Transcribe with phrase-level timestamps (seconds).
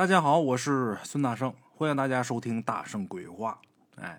[0.00, 3.60] 大家好，我是孙大圣，欢迎大家收听《大圣鬼话》。
[4.00, 4.18] 哎，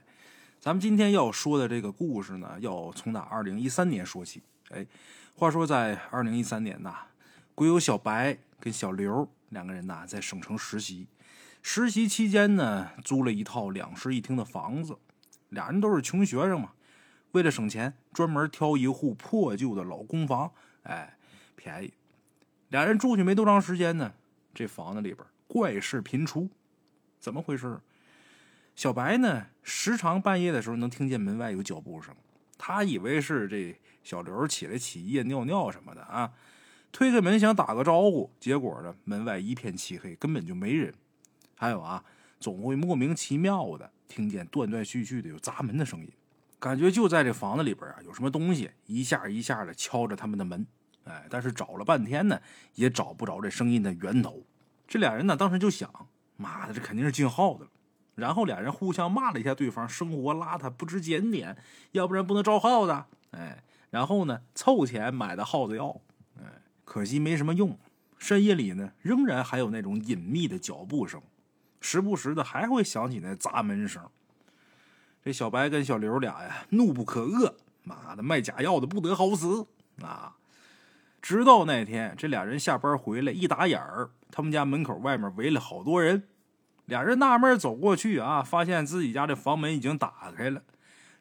[0.59, 4.43] 咱们今天要说的这个故事呢，要从打二零一三年说起。
[4.69, 4.85] 哎，
[5.33, 7.07] 话说在二零一三年呐，
[7.55, 11.07] 鬼友小白跟小刘两个人呐，在省城实习。
[11.63, 14.99] 实习期间呢，租了一套两室一厅的房子。
[15.49, 16.73] 俩人都是穷学生嘛，
[17.31, 20.51] 为了省钱，专门挑一户破旧的老公房。
[20.83, 21.17] 哎，
[21.55, 21.91] 便宜。
[22.69, 24.13] 俩人住去没多长时间呢，
[24.53, 25.25] 这房子里边。
[25.51, 26.49] 怪事频出，
[27.19, 27.77] 怎么回事？
[28.73, 32.15] 小白呢，时常半夜的时候能听见门外有脚步声，
[32.57, 36.31] 他以为是这小刘起来起夜尿尿什么的啊。
[36.93, 40.93] 推开门想打个招呼，结果呢，门外一片漆黑，根本就没人。
[41.57, 42.01] 还有啊，
[42.39, 46.09] 总会莫名其妙的听见断断续续的有砸门的声音，
[46.59, 50.65] 感觉就在这房子里边啊，有什么东西一下一下的敲着他们的门。
[51.03, 52.41] 哎，但是找了半天呢，
[52.75, 54.41] 也找不着这声音的源头。
[54.91, 55.89] 这俩人呢，当时就想：
[56.35, 57.69] 妈的，这肯定是进耗子了。
[58.13, 61.55] 然后俩人互相骂了一下对方，生活邋遢，不知检点，
[61.93, 63.05] 要不然不能招耗子。
[63.29, 66.01] 哎，然后呢，凑钱买的耗子药。
[66.37, 66.43] 哎，
[66.83, 67.79] 可惜没什么用。
[68.17, 71.21] 深夜里呢，仍然还有那种隐秘的脚步声，
[71.79, 74.05] 时不时的还会响起那砸门声。
[75.23, 77.53] 这小白跟小刘俩呀，怒不可遏。
[77.83, 79.65] 妈的，卖假药的不得好死
[80.01, 80.35] 啊！
[81.21, 86.23] 直到那天，这俩人下班回来，一打眼儿，他们家门口外面围了好多人。
[86.85, 90.63] 俩人纳闷走过去啊，发现自己家的房门已经打开了。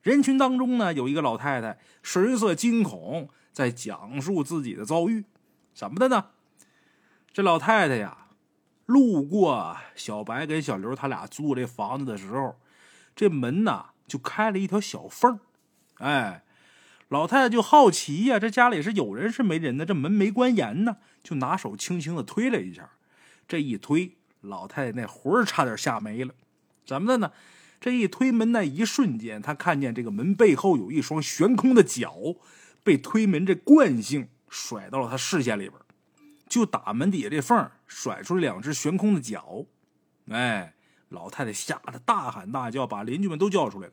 [0.02, 5.26] 人群当中呢，有一个老太太，神色惊恐，在讲述自己的遭遇。
[5.74, 6.30] 怎么的呢？
[7.32, 8.28] 这老太太呀，
[8.86, 12.58] 路过小白跟小刘他俩租这房子的时候，
[13.14, 15.38] 这门呐就开了一条小缝
[15.98, 16.42] 哎。
[17.10, 19.84] 老太太就好奇呀，这家里是有人是没人呢？
[19.84, 22.88] 这门没关严呢，就拿手轻轻的推了一下。
[23.48, 26.32] 这一推，老太太那魂差点吓没了。
[26.86, 27.32] 怎么的呢？
[27.80, 32.14] 这一推门那一瞬间，她看见这个门背后有一双悬空的脚，
[32.84, 35.74] 被推门这惯性甩到了她视线里边，
[36.48, 39.64] 就打门底下这缝甩出了两只悬空的脚。
[40.28, 40.74] 哎，
[41.08, 43.92] 老太太吓得大喊大叫，把邻居们都叫出来了。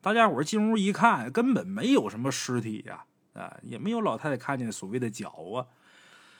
[0.00, 3.04] 大家伙进屋一看，根本没有什么尸体呀，
[3.34, 5.66] 啊，也没有老太太看见所谓的脚啊。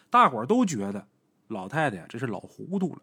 [0.08, 1.08] 大伙都觉得
[1.48, 3.02] 老太太，这是老糊涂了。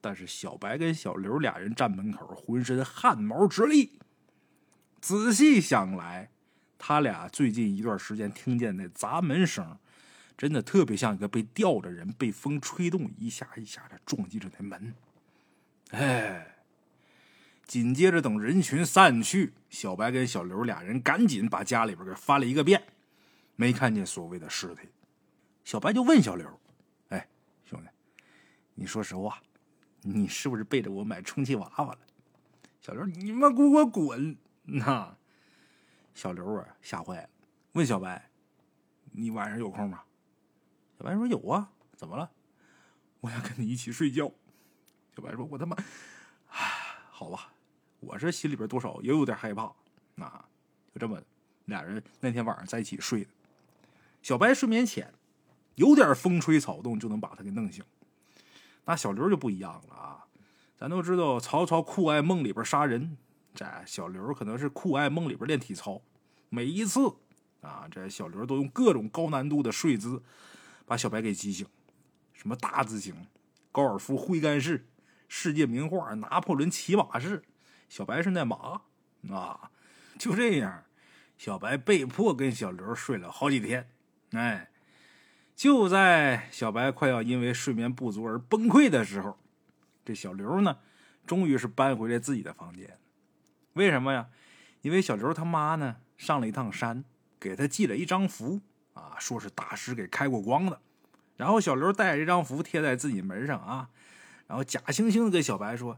[0.00, 3.98] 但是小白跟小刘俩人站门口，浑身汗毛直立。
[5.00, 6.30] 仔细想来，
[6.78, 9.78] 他俩最近一段时间听见那砸门声，
[10.36, 14.94] 真的特别像一个被吊着人被风吹动，一下一下的撞击着那门。
[15.90, 16.53] 哎。
[17.66, 22.82] 紧接着，等人群散去，小白跟小刘俩人赶紧把家里边给翻了一个遍，
[23.56, 24.88] 没看见所谓的尸体。
[25.64, 26.46] 小白就问小刘
[27.08, 27.26] ：“哎，
[27.64, 27.88] 兄弟，
[28.74, 29.42] 你说实话，
[30.02, 31.98] 你是不是背着我买充气娃娃了？”
[32.82, 35.16] 小刘：“你妈给我滚！”那
[36.14, 37.28] 小刘啊，吓坏了，
[37.72, 38.30] 问小白
[39.12, 40.02] ：“你晚上有空吗？”
[40.98, 42.30] 小白说：“有啊，怎么了？
[43.20, 44.30] 我想跟你一起睡觉。”
[45.16, 45.74] 小白说：“我他妈……
[46.48, 46.70] 唉，
[47.10, 47.52] 好吧。”
[48.06, 49.64] 我这心里边多少也有点害怕，
[50.16, 50.44] 啊，
[50.92, 51.20] 就这么，
[51.66, 53.30] 俩人那天晚上在一起睡的。
[54.22, 55.12] 小白睡眠浅，
[55.74, 57.84] 有点风吹草动就能把他给弄醒。
[58.84, 60.24] 那小刘就不一样了啊，
[60.76, 63.16] 咱都知道曹操酷爱梦里边杀人，
[63.54, 66.00] 这小刘可能是酷爱梦里边练体操。
[66.48, 67.14] 每一次
[67.60, 70.22] 啊，这小刘都用各种高难度的睡姿
[70.84, 71.66] 把小白给激醒，
[72.32, 73.14] 什么大字型、
[73.72, 74.86] 高尔夫挥杆式、
[75.28, 77.42] 世界名画拿破仑骑马式。
[77.94, 78.82] 小白是那马
[79.30, 79.70] 啊，
[80.18, 80.82] 就这样，
[81.38, 83.88] 小白被迫跟小刘睡了好几天。
[84.32, 84.68] 哎，
[85.54, 89.38] 就在小白快要因为睡眠不足而崩溃的时候，
[90.04, 90.78] 这小刘呢，
[91.24, 92.98] 终于是搬回了自己的房间。
[93.74, 94.26] 为什么呀？
[94.82, 97.04] 因为小刘他妈呢上了一趟山，
[97.38, 98.60] 给他寄了一张符
[98.94, 100.80] 啊，说是大师给开过光的。
[101.36, 103.90] 然后小刘带着这张符贴在自己门上啊，
[104.48, 105.96] 然后假惺惺的跟小白说。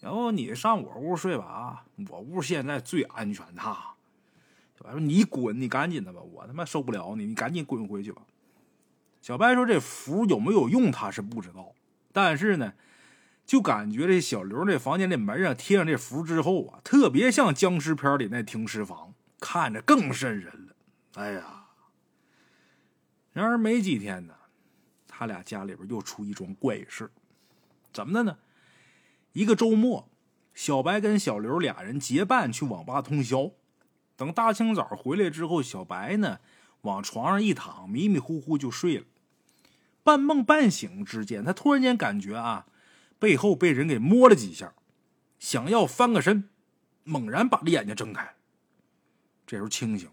[0.00, 1.84] 然后你上我屋睡吧啊！
[2.08, 3.44] 我屋现在最安全。
[3.54, 8.22] 的小白说：“你滚，你赶紧的吧，我他妈受不了你，你赶紧滚回去吧。”
[9.20, 11.74] 小白说：“这符有没有用，他是不知道，
[12.12, 12.74] 但是呢，
[13.44, 20.76] 就感觉这小刘这房间这门上贴上这符之后啊，特别像僵尸片里那停尸房，看着更瘆人了。
[21.14, 21.64] 哎呀！
[23.32, 24.34] 然而没几天呢，
[25.08, 27.10] 他俩家里边又出一桩怪事，
[27.92, 28.38] 怎么的呢？
[29.38, 30.08] 一个周末，
[30.52, 33.52] 小白跟小刘俩人结伴去网吧通宵。
[34.16, 36.40] 等大清早回来之后，小白呢
[36.80, 39.04] 往床上一躺，迷迷糊糊就睡了。
[40.02, 42.66] 半梦半醒之间，他突然间感觉啊，
[43.20, 44.74] 背后被人给摸了几下，
[45.38, 46.48] 想要翻个身，
[47.04, 48.34] 猛然把这眼睛睁开。
[49.46, 50.10] 这时候清醒，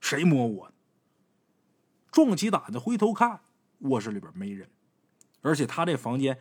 [0.00, 0.72] 谁摸我？
[2.10, 3.38] 壮起胆子回头看，
[3.82, 4.68] 卧室里边没人，
[5.42, 6.36] 而且他这房间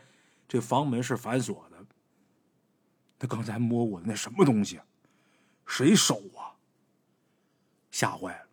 [0.47, 1.66] 这房门是反锁。
[3.19, 4.79] 他刚才摸我的那什么东西？
[5.65, 6.55] 谁手啊？
[7.91, 8.47] 吓坏了。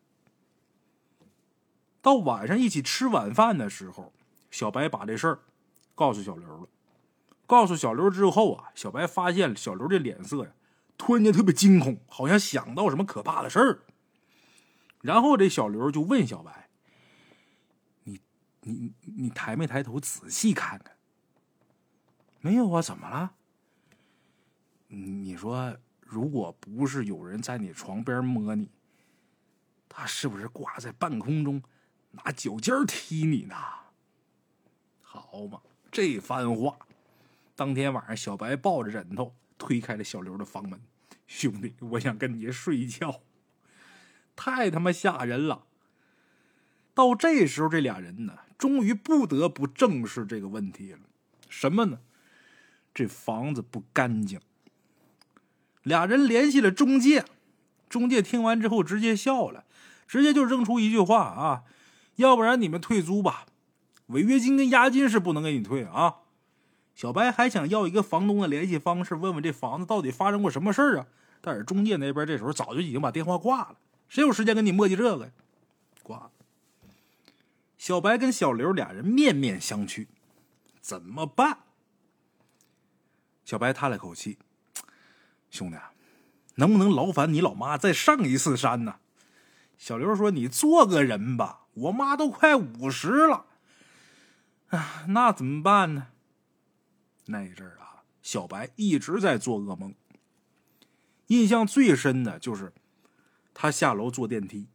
[2.01, 4.13] 到晚上一起吃晚饭的时候，
[4.51, 5.41] 小白把这事儿
[5.95, 6.69] 告诉小刘了。
[7.47, 10.51] 告诉小刘之后啊，小白发现小刘这脸色呀，
[10.97, 13.83] 突然间特别惊恐，好像想到什么可怕的事儿。
[15.03, 16.71] 然后这小刘就问小白
[18.05, 18.21] ：“你、
[18.63, 20.97] 你、你抬没抬头仔细看看
[22.41, 23.35] ？”“没有啊，怎么了
[24.95, 28.71] ？”“你说，如果不是有人在你床边摸你，
[29.89, 31.63] 他是不是挂在半空中
[32.13, 33.55] 拿脚尖踢你呢？”
[35.03, 35.61] 好嘛，
[35.91, 36.77] 这番话。
[37.57, 40.81] 当天晚上，小白抱着枕头推开了小刘的房门。
[41.27, 43.23] 兄弟，我想跟你睡觉，
[44.35, 45.67] 太他妈吓人了。
[46.93, 51.01] 到这时候，这俩人呢，终于不得不正视这个问题了。
[51.49, 52.01] 什么呢？
[52.93, 54.41] 这房子不干净。
[55.85, 57.25] 俩人联系了中介，
[57.89, 59.65] 中介听完之后直接笑了，
[60.09, 61.63] 直接就扔出一句话啊
[62.17, 63.47] ：“要不然你们退租吧，
[64.07, 66.17] 违约金跟押金是不能给你退啊。”
[66.95, 71.07] 小白还想要一个房东的联系方式，问问这房子到底发生过什么事啊？
[71.41, 73.77] 但是中介那边这时候早就已经把电话挂了，
[74.09, 75.33] 谁有时间跟你磨叽这个呀？
[76.03, 76.31] 挂了。
[77.77, 80.07] 小白跟小刘俩人面面相觑，
[80.81, 81.59] 怎么办？
[83.45, 84.39] 小白叹了口气
[85.55, 85.77] ：“兄弟，
[86.57, 88.97] 能不能劳烦你老妈再上一次山呢？”
[89.79, 93.47] 小刘说：“你做个人吧，我妈都快五十了，
[94.69, 96.09] 啊，那怎么办呢？”
[97.27, 99.95] 那一阵儿啊，小白一直在做噩梦。
[101.29, 102.73] 印象最深的就是
[103.55, 104.69] 他下楼坐电梯，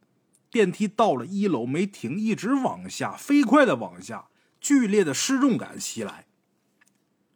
[0.49, 4.29] 电梯到了一楼没停，一直往下，飞快的往下，
[4.59, 6.25] 剧烈的失重感袭来。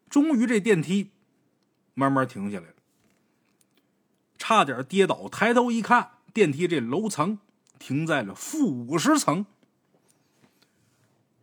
[0.10, 1.12] 终于这电梯
[1.94, 2.73] 慢慢停下来，
[4.46, 5.30] 差点跌倒。
[5.30, 7.40] 抬头一看，电梯这楼层
[7.80, 9.46] 停在了负五十层。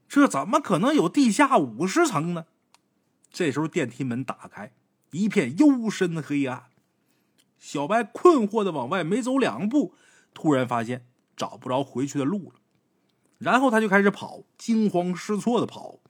[0.06, 2.44] 这怎么可能有地下五十层呢？
[3.32, 4.74] 这时候电梯门打开，
[5.12, 6.64] 一片幽深的黑暗。
[7.58, 9.94] 小白困惑的往外没走两步，
[10.34, 12.60] 突然发现找不着回去的路了。
[13.38, 16.00] 然后他就开始跑，惊慌失措的跑。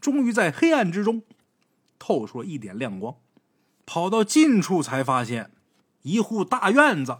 [0.00, 1.22] 终于在黑暗之中
[1.98, 3.16] 透出了一点亮光。
[3.84, 5.50] 跑到近处才发现，
[6.08, 7.18] 一户大院子，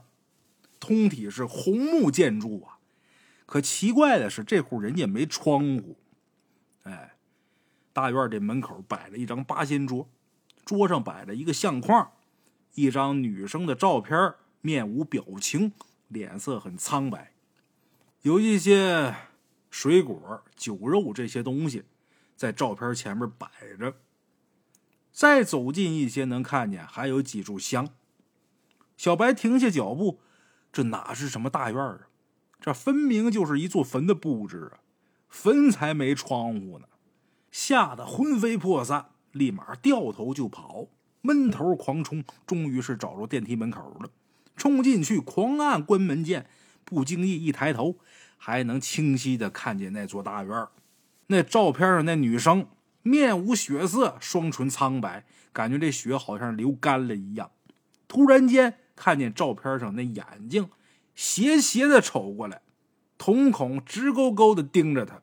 [0.80, 2.78] 通体是红木建筑啊。
[3.44, 5.96] 可奇怪的是，这户人家没窗户。
[6.84, 7.14] 哎。
[7.90, 10.08] 大院这门口摆了一张八仙桌，
[10.64, 12.12] 桌上摆着一个相框，
[12.74, 15.72] 一张女生的照片，面无表情，
[16.06, 17.32] 脸色很苍白，
[18.22, 19.16] 有一些
[19.68, 21.82] 水果、酒肉这些东西
[22.36, 23.96] 在照片前面摆着。
[25.10, 27.88] 再走近一些，能看见还有几炷香。
[28.98, 30.18] 小白停下脚步，
[30.72, 32.08] 这哪是什么大院啊？
[32.60, 34.82] 这分明就是一座坟的布置啊！
[35.28, 36.88] 坟才没窗户呢。
[37.52, 40.88] 吓得魂飞魄散，立马掉头就跑，
[41.22, 44.10] 闷头狂冲，终于是找着电梯门口了。
[44.56, 46.50] 冲进去，狂按关门键，
[46.84, 47.98] 不经意一抬头，
[48.36, 50.66] 还能清晰的看见那座大院。
[51.28, 52.66] 那照片上那女生
[53.02, 57.52] 面无血色，双唇苍白，感觉这血好像流干了一样。
[58.08, 60.68] 突然间看见照片上那眼睛
[61.14, 62.60] 斜斜的瞅过来，
[63.16, 65.22] 瞳孔直勾勾的盯着他，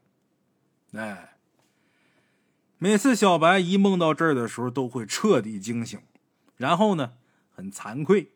[0.97, 1.33] 哎。
[2.77, 5.99] 每次小白一梦到这儿的时候，都会彻底惊醒，
[6.57, 7.13] 然后呢，
[7.49, 8.31] 很惭愧，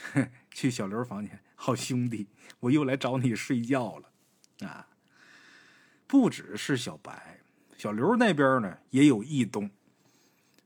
[0.50, 1.40] 去小刘房间。
[1.54, 2.28] 好兄弟，
[2.60, 4.88] 我又来找你睡觉了，啊！
[6.06, 7.40] 不只是小白，
[7.76, 9.70] 小刘那边呢也有异动。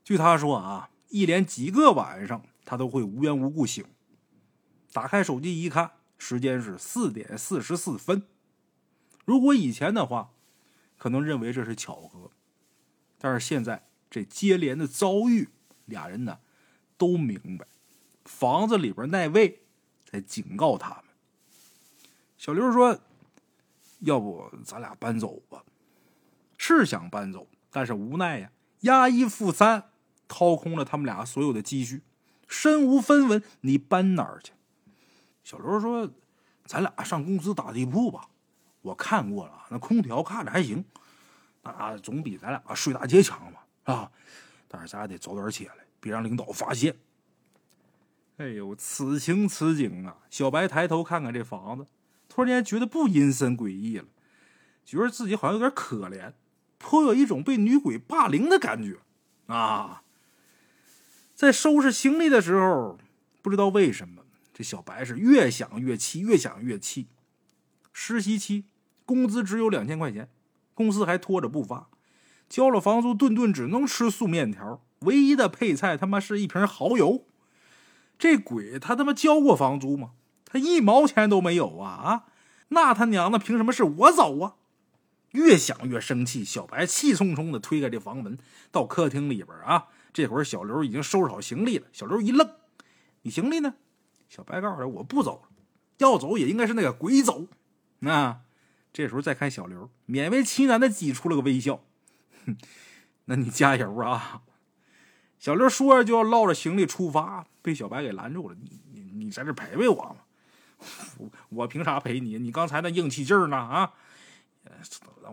[0.03, 3.85] 据他说啊，一连几个晚上，他都会无缘无故醒。
[4.91, 8.23] 打开手机一看，时间是四点四十四分。
[9.25, 10.31] 如果以前的话，
[10.97, 12.31] 可能认为这是巧合。
[13.17, 15.49] 但是现在这接连的遭遇，
[15.85, 16.39] 俩人呢
[16.97, 17.67] 都明白，
[18.25, 19.61] 房子里边那位
[20.09, 21.03] 在警告他们。
[22.37, 22.99] 小刘说
[23.99, 25.63] ：“要不咱俩搬走吧？”
[26.57, 29.91] 是想搬走，但是无奈呀，押一付三，
[30.27, 32.01] 掏空了他们俩所有的积蓄，
[32.47, 34.53] 身无分文，你搬哪儿去？
[35.49, 36.07] 小刘说
[36.67, 38.29] ：“咱俩上公司打地铺吧，
[38.83, 40.85] 我看过了，那空调看着还行。”
[41.63, 43.59] 啊，总比咱俩睡大街强嘛，
[43.91, 44.11] 啊！
[44.67, 46.95] 但是咱俩得早点起来，别让领导发现。
[48.37, 50.17] 哎呦，此情此景啊！
[50.29, 51.87] 小白抬头看看这房子，
[52.27, 54.05] 突然间觉得不阴森诡异了，
[54.85, 56.33] 觉得自己好像有点可怜，
[56.77, 58.99] 颇有一种被女鬼霸凌的感觉
[59.47, 60.03] 啊！
[61.33, 62.99] 在收拾行李的时候，
[63.41, 64.23] 不知道为什么，
[64.59, 67.07] 这小白是越想越气，越想越气。
[67.93, 68.65] 实习期，
[69.05, 70.29] 工资只有两千块钱，
[70.73, 71.87] 公司还拖着不发，
[72.49, 77.25] 交了房租，顿顿只能吃素面条，唯一的配菜他妈是一瓶蚝油。
[78.17, 80.11] 这鬼他他妈交过房租吗？
[80.43, 82.23] 他一毛钱都没有啊啊！
[82.67, 84.55] 那他娘的凭什么是我走啊？
[85.31, 88.37] 越想越生气，小白气冲冲的推开这房门，
[88.71, 89.85] 到客厅里边啊。
[90.11, 91.87] 这会儿小刘已经收拾好行李了。
[91.93, 92.55] 小刘一愣
[93.23, 93.75] ：“你行李呢？”
[94.29, 95.43] 小白告诉他：“我不走，
[95.97, 97.47] 要走也应该是那个鬼走。”
[97.99, 98.41] 那
[98.93, 101.83] 这时候再看小刘，勉为其难的挤出了个微笑
[102.45, 102.55] ：“哼，
[103.25, 104.43] 那你加油啊！”
[105.39, 110.17] 小刘说着就要捞着行李出发，被小白给拦住了：“你你你在这陪陪我吗？
[111.17, 112.37] 我 我凭啥陪你？
[112.37, 113.57] 你刚才那硬气劲儿呢？
[113.57, 113.93] 啊，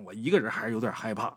[0.04, 1.36] 我一个人还是有点害怕。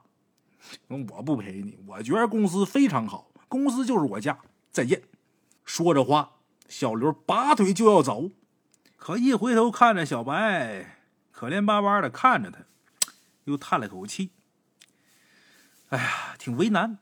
[0.88, 4.40] 我不陪你，我觉得公司非常好。”公司就是我家，
[4.72, 5.02] 再见。
[5.66, 6.39] 说着话，
[6.70, 8.30] 小刘拔腿就要走，
[8.96, 12.60] 可一回头看着小白，可怜巴巴的看着他，
[13.46, 14.30] 又叹了口气。
[15.90, 17.00] 哎呀，挺为难。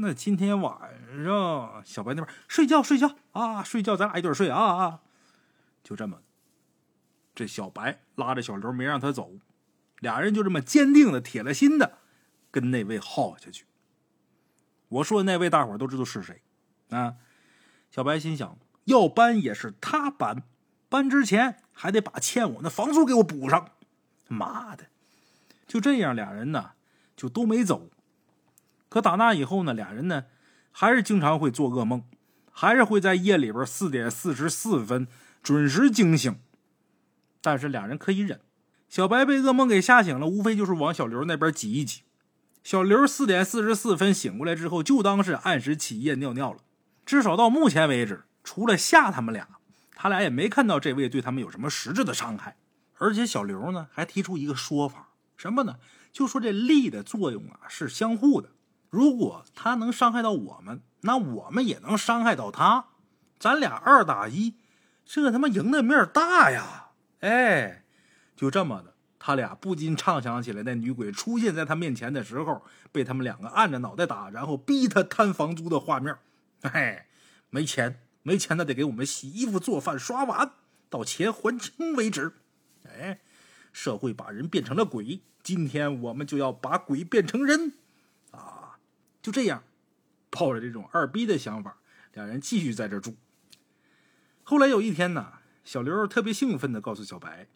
[0.00, 0.78] 那今天晚
[1.22, 5.00] 上，小白那边睡觉睡觉啊，睡觉，咱俩一对睡啊啊。
[5.84, 6.22] 就这么，
[7.34, 9.32] 这小白拉着小刘没让他走，
[10.00, 11.98] 俩人就这么坚定的、铁了心的
[12.50, 13.66] 跟那位耗下去。
[14.88, 16.40] 我说的那位，大伙都知道是谁，
[16.88, 17.16] 啊？
[17.90, 20.42] 小白心想，要搬也是他搬，
[20.88, 23.70] 搬之前还得把欠我那房租给我补上。
[24.28, 24.86] 妈的！
[25.66, 26.72] 就这样，俩人呢
[27.16, 27.90] 就都没走。
[28.88, 30.24] 可打那以后呢，俩人呢
[30.70, 32.04] 还是经常会做噩梦，
[32.50, 35.06] 还是会在夜里边四点四十四分
[35.42, 36.38] 准时惊醒。
[37.40, 38.40] 但是俩人可以忍。
[38.88, 42.02] 小白被噩梦给吓醒了，无非就是往小刘那边挤一挤。
[42.62, 46.60] 小刘四点四十四分醒过来之后，就当是按时起夜尿尿了。
[47.08, 49.48] 至少到目前为止，除了吓他们俩，
[49.96, 52.58] 他俩也没看到这位对他们有什么实质的伤害。
[52.98, 55.76] 而且小刘呢，还提出一个说法，什么呢？
[56.12, 58.50] 就说这力的作用啊是相互的。
[58.90, 62.88] 如果他能伤害到我们，那我们也能伤害到他。
[63.38, 64.56] 咱俩二打一，
[65.06, 66.88] 这他妈赢的面大呀！
[67.20, 67.84] 哎，
[68.36, 68.92] 就这么的。
[69.18, 72.62] 他俩不禁畅想起来，那女鬼出现在他面前的时候，
[72.92, 76.14] 被他们两个按着脑袋打，然后逼他摊房租的画面。
[76.62, 77.06] 哎，
[77.50, 80.52] 没钱，没钱，那得给我们洗衣服、做饭、刷碗，
[80.90, 82.32] 到钱还清为止。
[82.84, 83.20] 哎，
[83.72, 87.74] 社会把人变成了鬼，今天我们就要把鬼变成人。
[88.32, 88.78] 啊，
[89.22, 89.62] 就这样，
[90.30, 91.78] 抱着这种二逼的想法，
[92.12, 93.16] 两人继续在这住。
[94.42, 95.34] 后来有一天呢，
[95.64, 97.46] 小刘特别兴奋的告诉小白。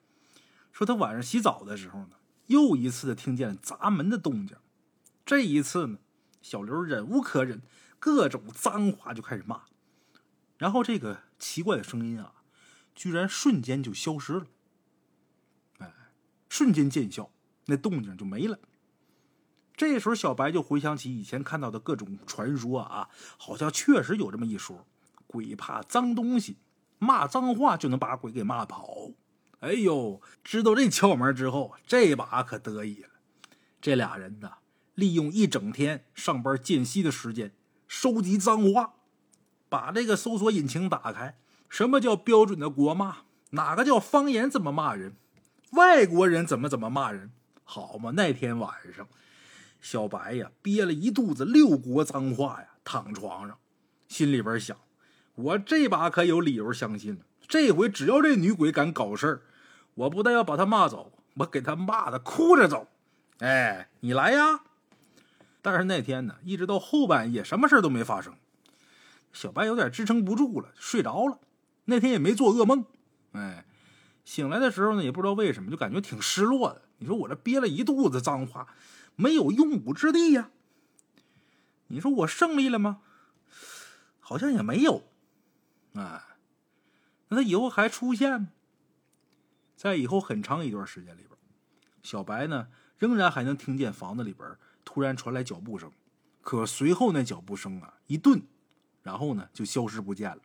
[0.73, 2.16] 说他晚上洗澡的时候呢，
[2.47, 4.56] 又一次的听见砸门的动静。
[5.26, 5.99] 这一次呢，
[6.40, 7.61] 小刘忍无可忍，
[8.02, 9.62] 各种脏话就开始骂。
[10.59, 12.32] 然后这个奇怪的声音啊，
[12.97, 14.47] 居然瞬间就消失了。
[15.78, 15.94] 哎，
[16.49, 17.30] 瞬间见效，
[17.66, 18.59] 那动静就没了。
[19.76, 24.85] 这时候小白就回想起以前看到的各种传说啊，好像确实有这么一说：
[25.28, 26.56] 鬼怕脏东西，
[26.99, 29.12] 骂脏话就能把鬼给骂跑。
[29.61, 33.11] 哎呦，知道这窍门之后，这把可得意了。
[33.80, 34.54] 这俩人呢，
[34.97, 37.54] 利用一整天上班间隙的时间，
[37.94, 38.94] 收集脏话，
[39.68, 41.37] 把这个搜索引擎打开。
[41.68, 43.16] 什么叫标准的国骂？
[43.50, 44.49] 哪个叫方言？
[44.50, 45.14] 怎么骂人？
[45.72, 47.30] 外国人怎么怎么骂人？
[47.64, 49.06] 好嘛，那天晚上，
[49.82, 53.58] 小白呀憋了一肚子六国脏话呀，躺床上，
[54.08, 54.75] 心里边想：
[55.34, 57.20] 我这把可有理由相信了。
[57.46, 59.42] 这回只要这女鬼敢搞事儿。
[59.92, 62.88] 我不但要把她骂走，我给她骂的哭着走。
[63.40, 64.62] 哎，你来呀！
[65.62, 68.35] 但是那天呢，一直到后半夜，什么事都没发生。
[69.33, 71.38] 小白有点支撑不住了，睡着了。
[71.87, 72.85] 那天也没做噩梦。
[73.33, 73.64] 哎，
[74.25, 76.83] 醒来的时候呢，也不知道为什么，就感觉挺失落的。
[76.99, 78.75] 你说我这憋了一肚子脏话，
[79.16, 80.50] 没有用武之地呀？
[81.87, 83.00] 你说我胜利了吗？
[84.21, 85.04] 好像也没有。
[85.95, 86.23] 哎，
[87.28, 88.49] 那他以后还出现吗？
[89.76, 91.31] 在以后很长一段时间里边，
[92.02, 95.91] 小白呢仍然还能听见房子里边突然传来脚步声，
[96.41, 98.43] 可随后那脚步声啊一顿，
[99.03, 100.43] 然后呢就消失不见了，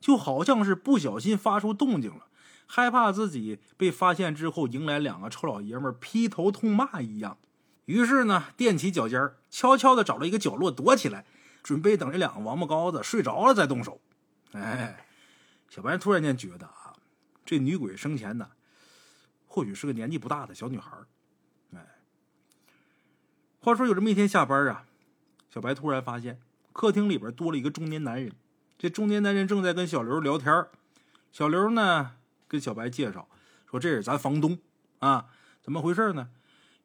[0.00, 2.26] 就好像是不小心发出动静了，
[2.66, 7.38] 害怕自己被发现之后迎来两个臭老爷们劈头痛骂一样。
[7.86, 11.24] 于是呢，踮起脚尖悄悄的找了一个角落躲起来，
[11.62, 14.00] 准备等这两个王八羔子睡着了再动手。
[14.52, 15.06] 哎，
[15.70, 16.92] 小白突然间觉得啊，
[17.46, 18.50] 这女鬼生前呢，
[19.46, 20.98] 或许是个年纪不大的小女孩。
[23.68, 24.86] 话说有这么一天下班啊，
[25.52, 26.40] 小白突然发现
[26.72, 28.32] 客厅里边多了一个中年男人。
[28.78, 30.66] 这中年男人正在跟小刘聊天
[31.30, 32.12] 小刘呢
[32.46, 33.28] 跟小白介绍
[33.70, 34.58] 说：“这是咱房东
[35.00, 35.26] 啊，
[35.60, 36.30] 怎么回事呢？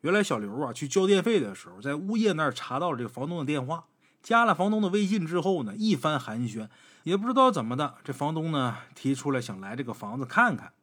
[0.01, 3.85] 原来小刘啊去交电费的时候，在物业那儿查到了这个房东的电话，
[4.21, 6.67] 加了房东的微信之后呢，一番寒暄，
[7.03, 10.73] 也不知道怎么的，这房东呢提出来想来这个房子看看。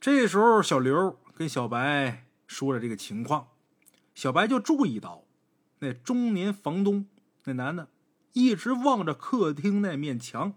[0.00, 3.48] 这时候小刘跟小白说了这个情况，
[4.16, 5.22] 小白就注意到
[5.78, 7.06] 那中年房东
[7.44, 7.86] 那男的。”
[8.32, 10.52] 一直望着客厅那面墙。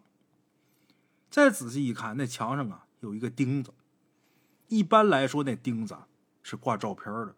[1.30, 3.74] 再仔细一看，那墙上啊有一个钉子。
[4.68, 5.96] 一般来说，那钉子
[6.44, 7.36] 是挂照片的。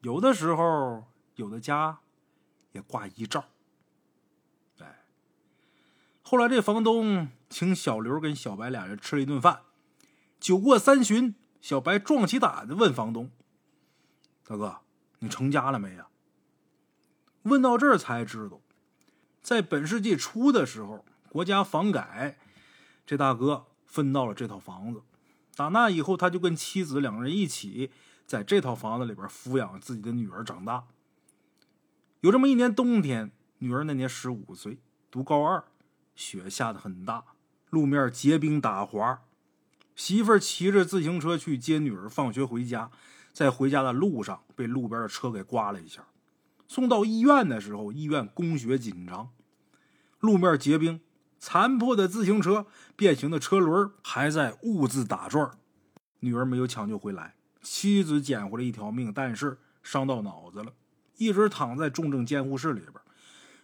[0.00, 1.04] 有的时候，
[1.36, 2.00] 有的家
[2.72, 3.44] 也挂遗照。
[4.80, 5.04] 哎，
[6.22, 9.60] 后来这房东请小刘跟小白俩人吃了一顿饭。
[10.40, 13.30] 酒过三巡，小白壮起胆子问房东
[14.44, 14.80] ：“大哥，
[15.20, 16.06] 你成家了没呀？”
[17.44, 18.60] 问到这儿才知道。
[19.40, 22.38] 在本世纪初的时候，国家房改，
[23.06, 25.02] 这大哥分到了这套房子。
[25.56, 27.90] 打那以后，他就跟妻子两个人一起
[28.26, 30.84] 在这套房子里边抚养自己的女儿长大。
[32.20, 34.78] 有这么一年冬天，女儿那年十五岁，
[35.10, 35.64] 读高二，
[36.14, 37.24] 雪下的很大，
[37.70, 39.22] 路面结冰打滑。
[39.96, 42.90] 媳妇儿骑着自行车去接女儿放学回家，
[43.38, 46.04] 在回家的路上被路边的车给刮了一下。
[46.66, 49.30] 送到医院的时候，医院供血紧张。
[50.18, 51.00] 路面结冰，
[51.38, 52.66] 残破的自行车、
[52.96, 55.52] 变形的车轮还在兀自打转。
[56.18, 60.72] 女儿没有抢救回来，妻子捡回了一条命，但是伤到脑子了，
[61.16, 62.94] 一直躺在重症监护室里边。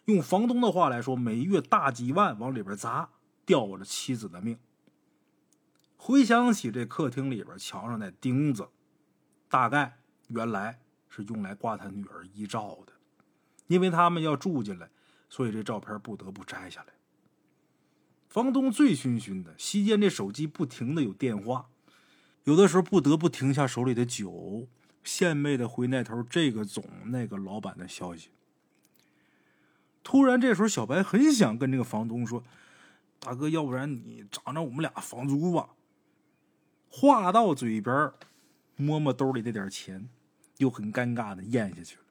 [0.05, 3.09] 用房东的话来说，每月大几万往里边砸，
[3.45, 4.57] 吊着妻子的命。
[5.97, 8.69] 回想起这客厅里边墙上那钉子，
[9.49, 12.93] 大概原来是用来挂他女儿遗照的，
[13.67, 14.89] 因为他们要住进来。
[15.29, 16.93] 所以这照片不得不摘下来。
[18.29, 21.69] 房东醉醺醺的，席间这手机不停的有电话，
[22.45, 24.69] 有的时候不得不停下手里的酒，
[25.03, 28.31] 献媚的回那头这个总那个老板的消息。
[30.05, 32.45] 突然这时候，小白很想跟这个房东说
[33.19, 35.71] ：“大哥，要不然你涨涨我们俩房租吧。”
[36.91, 38.13] 话到嘴边，
[38.77, 40.09] 摸摸兜里那点钱，
[40.59, 42.03] 又很尴尬的咽下去了。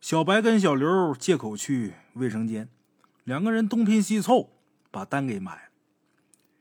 [0.00, 2.68] 小白跟小刘借口去卫生间，
[3.24, 4.50] 两个人东拼西凑
[4.90, 5.62] 把单给买了。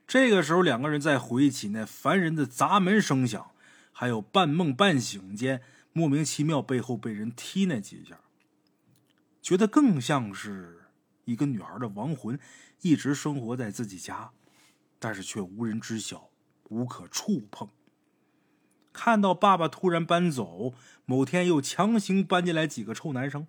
[0.07, 3.51] 这个时候，两个人在回忆起那烦人的砸门声响，
[3.91, 5.61] 还有半梦半醒间
[5.93, 8.19] 莫名其妙背后被人踢那几下，
[9.41, 10.85] 觉得更像是
[11.25, 12.39] 一个女孩的亡魂
[12.81, 14.31] 一直生活在自己家，
[14.97, 16.29] 但是却无人知晓，
[16.69, 17.69] 无可触碰。
[18.97, 20.73] 看到爸爸突然搬走，
[21.05, 23.45] 某天又强行搬进来几个臭男生，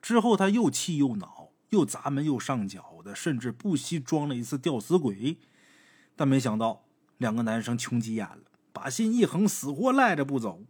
[0.00, 5.36] 之后他又气又恼，又砸门又上脚的，甚至不惜装了一次吊死鬼。
[6.16, 6.86] 但没想到
[7.18, 10.62] 两个男生穷急眼了，把心一横，死活赖着不走。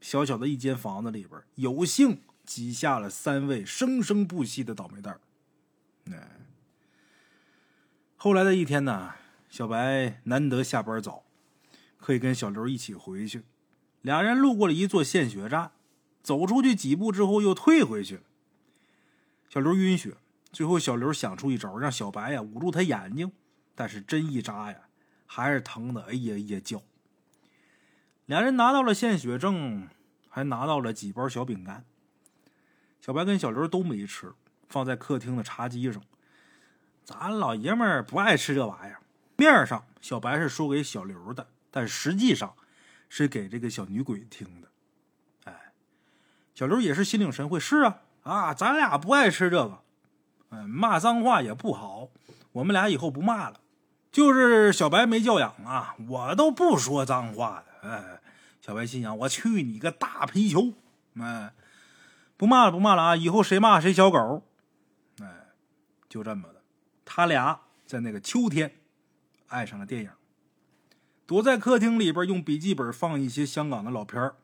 [0.00, 5.18] 小小的一间房子里边，有幸挤下了三位生生不息的倒霉蛋。
[6.12, 6.30] 哎，
[8.14, 9.14] 后来的一天呢，
[9.50, 11.23] 小白难得下班早。
[12.04, 13.44] 可以跟小刘一起回去。
[14.02, 15.72] 俩人路过了一座献血站，
[16.22, 18.22] 走出去几步之后又退回去了。
[19.48, 20.18] 小刘晕血，
[20.52, 23.32] 最后小刘想出一招，让小白呀捂住他眼睛，
[23.74, 24.80] 但是针一扎呀，
[25.24, 26.82] 还是疼的哎呀呀叫。
[28.26, 29.88] 两人拿到了献血证，
[30.28, 31.86] 还拿到了几包小饼干。
[33.00, 34.34] 小白跟小刘都没吃，
[34.68, 36.02] 放在客厅的茶几上。
[37.02, 39.00] 咱老爷们儿不爱吃这玩意儿。
[39.38, 41.48] 面上小白是说给小刘的。
[41.76, 42.54] 但实际上，
[43.08, 44.68] 是给这个小女鬼听的。
[45.42, 45.72] 哎，
[46.54, 47.58] 小刘也是心领神会。
[47.58, 49.82] 是啊，啊，咱俩不爱吃这个，
[50.50, 52.10] 嗯，骂脏话也不好。
[52.52, 53.60] 我们俩以后不骂了。
[54.12, 57.90] 就是小白没教养啊，我都不说脏话的。
[57.90, 58.20] 哎，
[58.60, 60.74] 小白心想：我去你个大皮球！
[61.18, 61.52] 哎，
[62.36, 63.16] 不骂了，不骂了啊！
[63.16, 64.46] 以后谁骂谁小狗。
[65.20, 65.48] 哎，
[66.08, 66.62] 就这么的，
[67.04, 68.76] 他俩在那个秋天
[69.48, 70.10] 爱上了电影。
[71.26, 74.36] 躲在客厅里边，用笔记本放一些香港的老片儿。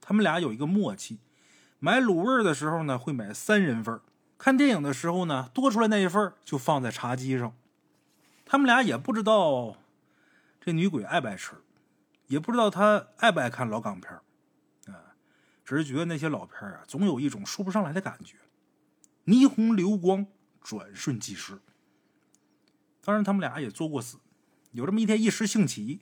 [0.00, 1.18] 他们俩有一个默契：
[1.78, 3.98] 买卤味的时候呢，会买三人份；
[4.38, 7.54] 看电影的时候呢，多出来那一份就放在茶几上。
[8.46, 9.76] 他们俩也不知道
[10.60, 11.52] 这女鬼爱不爱吃，
[12.28, 14.12] 也不知道她爱不爱看老港片
[14.86, 15.14] 啊。
[15.64, 18.36] 只是觉得那些老片啊，总有一种说不上来的感觉，
[19.26, 20.26] 霓虹流光，
[20.62, 21.60] 转瞬即逝。
[23.04, 24.18] 当然，他们俩也作过死。
[24.72, 26.00] 有这么一天，一时兴起，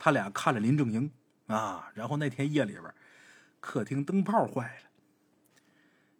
[0.00, 1.12] 他俩看了林正英
[1.46, 1.92] 啊。
[1.94, 2.92] 然后那天夜里边，
[3.60, 4.90] 客厅灯泡坏了。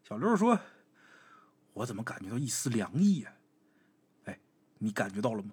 [0.05, 0.61] 小刘说
[1.73, 3.33] ：“我怎么感觉到一丝凉意呀？”
[4.27, 4.39] 哎，
[4.79, 5.53] 你感觉到了吗？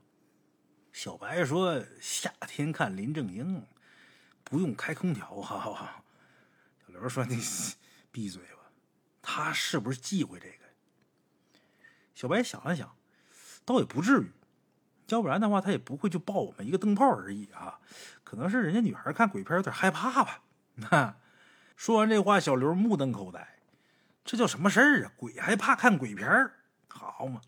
[0.92, 3.66] 小白说：“夏天看林正英，
[4.44, 6.04] 不用开空调。”哈哈。
[6.86, 7.40] 小刘说：“你
[8.12, 8.72] 闭嘴吧，
[9.22, 10.66] 他是不是忌讳这个？”
[12.16, 12.98] 小白想了想，
[13.64, 14.32] 倒也不至于。
[15.10, 17.80] 要不然的话，他也不会就爆我们一个灯泡而已啊！
[18.28, 20.42] 可能是人家女孩看鬼片有点害怕吧。
[20.76, 21.16] 那
[21.78, 23.60] 说完这话，小刘目瞪口呆，
[24.26, 25.14] 这叫什么事儿啊？
[25.16, 26.52] 鬼还怕看鬼片
[26.90, 27.40] 好嘛！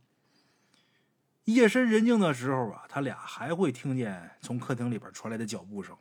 [1.44, 5.98] 夜深人静的时候啊，他俩还会听见从客厅里边传来的脚步声，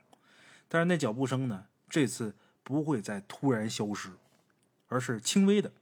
[0.68, 4.10] 但是那脚步声呢，这次不会再突然消失，
[4.86, 5.72] 而是轻微的，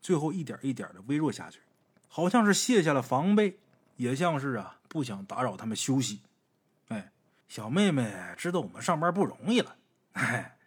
[0.00, 1.60] 最后一点一点的微弱下去，
[2.08, 3.58] 好像是卸下了防备。
[3.96, 6.22] 也像是啊，不想打扰他们休息。
[7.48, 9.76] 小妹妹知道我们上班不容易了。
[10.12, 10.58] 哎，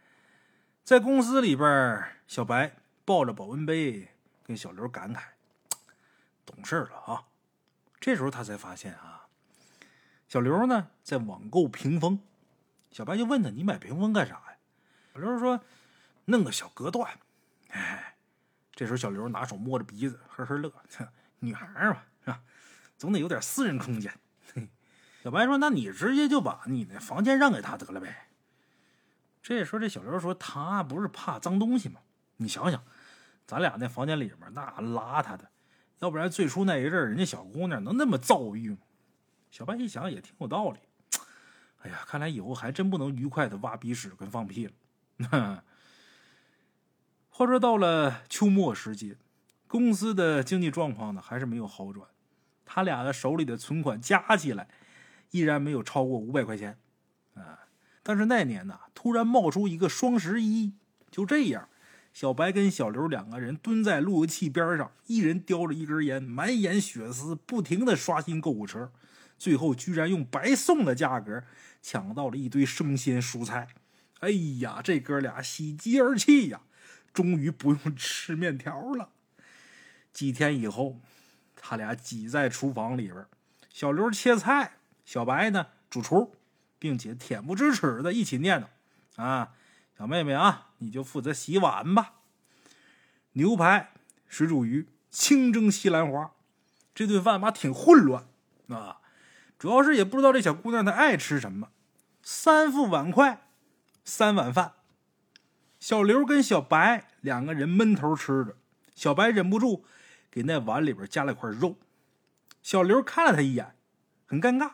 [0.83, 4.09] 在公司里边，小白抱着保温杯
[4.43, 5.21] 跟小刘感慨
[6.45, 7.25] ：“懂事了啊！”
[8.01, 9.27] 这时候他才发现啊，
[10.27, 12.19] 小刘呢在网购屏风。
[12.91, 14.57] 小白就问他：“你买屏风干啥呀？”
[15.13, 15.61] 小刘说
[16.25, 17.19] ：“弄个小隔断。”
[17.69, 18.15] 哎，
[18.73, 20.73] 这时候小刘拿手摸着鼻子，呵呵乐
[21.39, 22.41] ：“女孩嘛是吧。”
[22.97, 24.13] 总得有点私人空间。
[25.23, 28.29] 小白说：“那你直接就把你的房间让给他得了呗。”
[29.43, 32.01] 这时候，这小刘说：“他不是怕脏东西吗？
[32.37, 32.83] 你想想，
[33.45, 35.49] 咱俩那房间里面那邋遢的，
[35.99, 38.77] 要不然最初那一阵人家小姑娘能那么躁郁吗？”
[39.51, 40.79] 小白一想也挺有道理。
[41.83, 44.73] 哎呀，看来以后还真不能愉快的挖鼻屎跟放屁了。
[47.29, 49.17] 话说到了秋末时节，
[49.67, 52.07] 公司的经济状况呢还是没有好转。
[52.65, 54.69] 他俩的手里的存款加起来，
[55.31, 56.77] 依然没有超过五百块钱，
[57.33, 57.59] 啊！
[58.03, 60.73] 但是那年呢，突然冒出一个双十一，
[61.09, 61.67] 就这样，
[62.13, 68.91] 小白跟小刘两个人蹲在路由器边上，一人叼着一根烟，满眼血丝，不停的刷新购物车，
[69.37, 71.43] 最后居然用白送的价格
[71.81, 73.67] 抢到了一堆生鲜蔬菜。
[74.19, 76.61] 哎呀，这哥俩喜极而泣呀，
[77.13, 79.09] 终于不用吃面条了。
[80.13, 80.99] 几天以后。
[81.63, 83.23] 他俩挤在厨房里边，
[83.69, 86.35] 小刘切菜，小白呢主厨，
[86.79, 88.65] 并且恬不知耻的一起念叨
[89.21, 89.53] ：“啊，
[89.97, 92.13] 小妹妹啊，你就负责洗碗吧。”
[93.33, 93.91] 牛排、
[94.27, 96.31] 水煮鱼、清蒸西兰花，
[96.93, 98.25] 这顿饭吧挺混乱
[98.67, 99.01] 啊，
[99.57, 101.69] 主要是也不知道这小姑娘她爱吃什么。
[102.23, 103.47] 三副碗筷，
[104.03, 104.73] 三碗饭，
[105.79, 108.57] 小刘跟小白两个人闷头吃着，
[108.95, 109.85] 小白忍不住。
[110.29, 111.75] 给那碗里边加了块肉，
[112.63, 113.75] 小刘看了他一眼，
[114.25, 114.71] 很尴尬。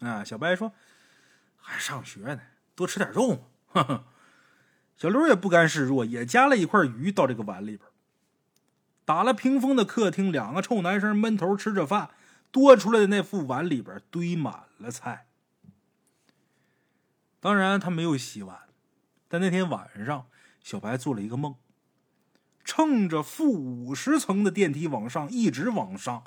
[0.00, 0.72] 啊，小白说
[1.56, 2.40] ：“还上学呢，
[2.74, 4.04] 多吃点肉嘛。”
[4.96, 7.88] 小刘也不甘示弱，也加了一块鱼到这个碗里边。
[9.06, 12.10] 打了屏风的客厅，两个臭男生闷头吃着饭，
[12.50, 15.26] 多出来的那副碗里边堆满了菜。
[17.40, 18.68] 当然，他没有洗碗，
[19.26, 20.26] 但那天晚上，
[20.62, 21.56] 小白做了一个梦。
[22.62, 26.22] 乘着负五十层的电梯往上，一直往上，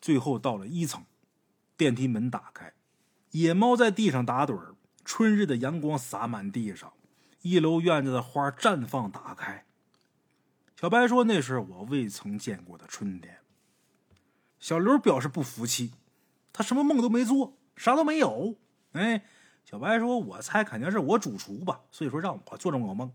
[0.00, 1.04] 最后到了一层。
[1.76, 2.74] 电梯门打开，
[3.30, 4.74] 野猫在地上打盹。
[5.02, 6.92] 春日的阳光洒满地上，
[7.42, 9.64] 一楼院子的花绽放打开。
[10.76, 13.38] 小白说：“那是我未曾见过的春天。”
[14.60, 15.94] 小刘表示不服气，
[16.52, 18.56] 他什么梦都没做，啥都没有。
[18.92, 19.24] 哎，
[19.64, 23.12] 小白说：“我猜肯定是我主厨吧，所以说让我做这么个梦。”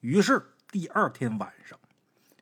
[0.00, 1.78] 于是第二天晚上。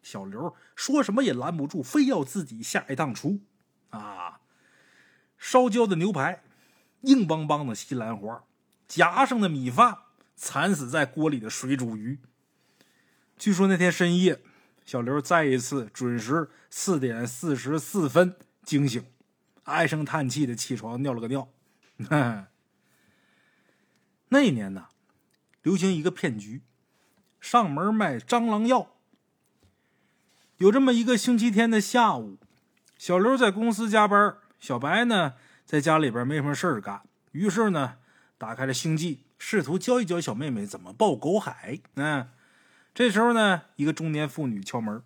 [0.02, 3.40] 小刘说什么也拦不住，非要自己下一趟厨，
[3.90, 4.40] 啊！
[5.36, 6.42] 烧焦的牛排，
[7.02, 8.44] 硬邦邦的西兰花，
[8.88, 9.98] 夹上的米饭，
[10.36, 12.18] 惨死在锅里的水煮鱼。
[13.38, 14.40] 据说那天深夜，
[14.84, 19.04] 小刘再一次准时四点四十四分惊醒，
[19.64, 21.48] 唉声叹气的起床尿了个尿。
[24.28, 24.86] 那一年呢，
[25.62, 26.62] 流行一个骗局，
[27.40, 28.96] 上门卖蟑螂药。
[30.58, 32.38] 有这么一个星期天的下午，
[32.96, 35.34] 小刘在公司加班，小白呢
[35.72, 37.94] 在家里边没什么事儿干，于是呢
[38.36, 41.78] 打开了星际，试图教一教小妹妹怎么抱狗海。
[41.94, 42.28] 嗯，
[42.94, 45.02] 这时候呢，一个中年妇女敲门，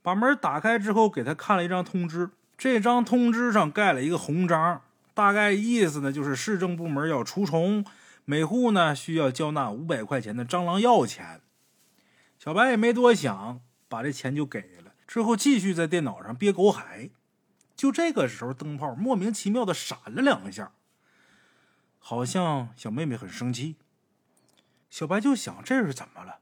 [0.00, 2.30] 把门打开之后，给他看了一张通知。
[2.56, 4.80] 这张通知上盖了一个红章，
[5.12, 7.84] 大概意思呢就是市政部门要除虫，
[8.24, 11.42] 每户呢需要交纳五百块钱的蟑螂药钱。
[12.38, 13.60] 小白也没多想，
[13.90, 14.94] 把这钱就给了。
[15.06, 17.10] 之后继续在电脑上憋狗海。
[17.76, 20.72] 就这个时候，灯泡莫名其妙的闪了两下，
[21.98, 23.76] 好像小妹妹很生气。
[24.88, 26.38] 小白就想这是怎么了？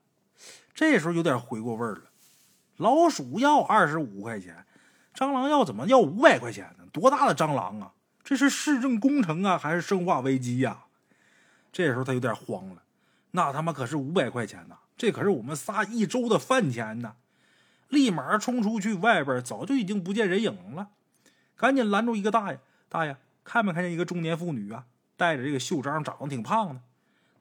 [0.73, 2.03] 这时候有点回过味儿了。
[2.77, 4.65] 老鼠要二十五块钱，
[5.15, 6.85] 蟑螂要怎么要五百块钱呢？
[6.93, 7.93] 多大的蟑螂啊？
[8.23, 10.85] 这是市政工程啊，还是生化危机呀？
[11.73, 12.83] 这时候他有点慌了。
[13.33, 14.79] 那他妈可是五百块钱呐！
[14.97, 17.17] 这可是我们仨一周的饭钱呢！
[17.89, 20.91] 立马冲出去，外边早就已经不见人影了。
[21.57, 24.87] 赶紧拦住一个大爷，大爷看没看见一个中年妇女啊？
[25.17, 26.83] 带着这个袖章，长得挺胖的。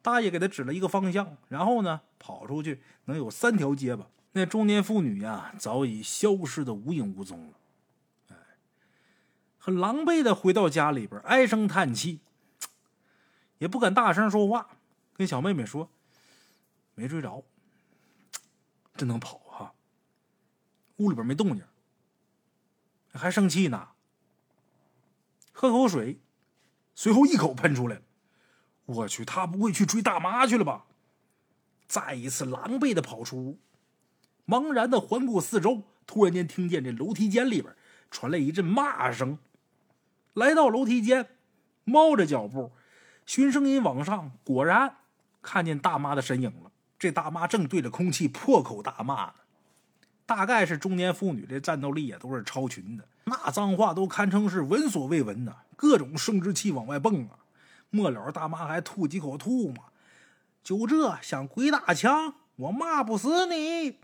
[0.01, 4.07] 大爷给他指了一个方向，然后呢，跑出去能有三条街吧。
[4.33, 7.53] 那中年妇女呀，早已消失的无影无踪了。
[8.29, 8.35] 哎，
[9.57, 12.19] 很狼狈的回到家里边，唉声叹气，
[13.57, 14.69] 也不敢大声说话，
[15.13, 15.89] 跟小妹妹说
[16.95, 17.43] ：“没追着，
[18.95, 19.73] 真能跑哈。”
[20.97, 21.63] 屋里边没动静，
[23.13, 23.89] 还生气呢。
[25.53, 26.19] 喝口水，
[26.93, 28.01] 随后一口喷出来了。
[28.85, 30.83] 我去，他不会去追大妈去了吧？
[31.87, 33.59] 再一次狼狈的跑出屋，
[34.45, 37.73] 茫然的环顾四周，突然间听见这楼梯间里边
[38.11, 39.37] 传来一阵骂声。
[40.33, 41.29] 来到楼梯间，
[41.85, 42.71] 猫着脚步，
[43.25, 44.97] 循声音往上，果然
[45.41, 46.71] 看见大妈的身影了。
[46.97, 49.33] 这大妈正对着空气破口大骂呢。
[50.25, 57.39] 大概是中年妇女这战斗力也都是超群的，那脏话都堪称是闻所未闻呐，各种生殖器往外蹦啊。
[57.89, 59.85] 末了，大妈还吐几口吐沫，
[60.63, 63.99] 就这想鬼打墙，我骂不死你。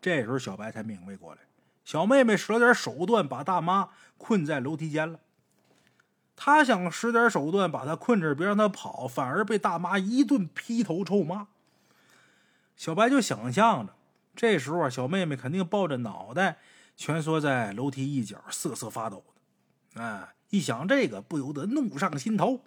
[0.00, 1.40] 这时候小白才明白过来，
[1.84, 5.18] 小妹妹使了点手段，把大妈困在楼梯间了。
[6.36, 11.48] 他想使点手段把她困着，别让她跑，反而被大妈一顿劈头臭骂。
[12.76, 13.92] 小白就想象着，
[14.34, 16.58] 这时候啊，小妹妹肯定抱着脑袋
[17.00, 19.24] 蜷缩在楼梯一角，瑟瑟发抖
[19.94, 20.34] 的，哎。
[20.50, 22.64] 一想这个，不由得怒上心头。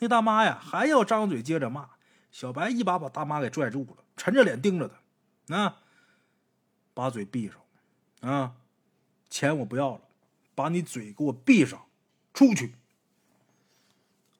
[0.00, 1.90] 那大妈呀，还要张嘴接着骂。
[2.32, 4.88] 小白一把把大妈给拽住了，沉着脸盯着
[5.46, 5.76] 他：“啊，
[6.92, 8.28] 把嘴闭上！
[8.28, 8.56] 啊，
[9.30, 10.00] 钱我不要了，
[10.56, 11.86] 把你嘴给我闭上！
[12.34, 12.74] 出去！”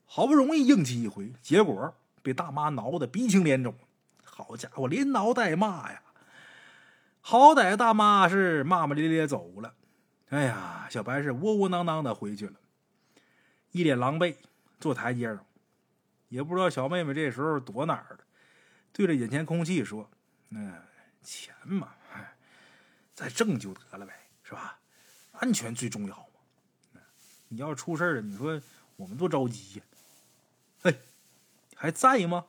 [0.05, 3.73] 好不容易硬气一回，结果被大妈挠得鼻青脸肿。
[4.25, 6.03] 好家伙，连挠带骂呀！
[7.27, 9.75] 好歹大妈是骂骂咧咧走了。
[10.29, 12.53] 哎呀，小白是窝窝囊囊的回去了。
[13.71, 14.37] 一脸狼狈，
[14.79, 15.47] 坐台阶上，
[16.29, 18.19] 也不知道小妹妹这时候躲哪儿了，
[18.93, 20.11] 对着眼前空气说
[20.53, 20.75] ：“嗯，
[21.23, 21.95] 钱嘛，
[23.15, 24.79] 再挣就得了呗，是吧？
[25.33, 27.01] 安全最重要嘛。
[27.49, 28.61] 你要出事了，你说
[28.97, 29.85] 我们多着急呀？
[30.83, 30.95] 哎，
[31.75, 32.45] 还在吗？”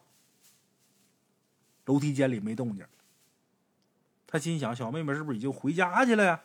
[1.86, 2.86] 楼梯间里没动静，
[4.28, 6.42] 他心想：小妹妹是不是已经回家去了呀？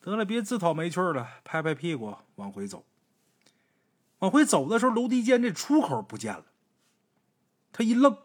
[0.00, 2.84] 得了，别自讨没趣了，拍拍屁股往回走。
[4.20, 6.44] 往回走的时候，楼梯间这出口不见了。
[7.72, 8.16] 他一愣，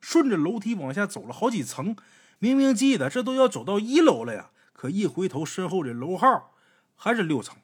[0.00, 1.96] 顺着楼梯往下走了好几层，
[2.38, 6.54] 明明记得这都要走到一楼了呀，可一回头，身后这楼号
[6.94, 7.56] 还是六层。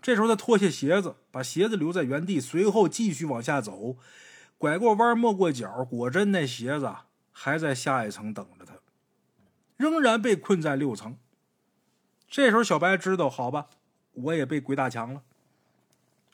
[0.00, 3.96] 这时候他脱下鞋子，把鞋子留在原地，随后继续往下走，
[4.56, 6.94] 拐过弯，没过脚，果真那鞋子
[7.32, 8.75] 还在下一层等着他，
[9.76, 11.16] 仍然被困在六层。
[12.28, 13.68] 这时候小白知道，好吧，
[14.12, 15.22] 我也被鬼打墙了。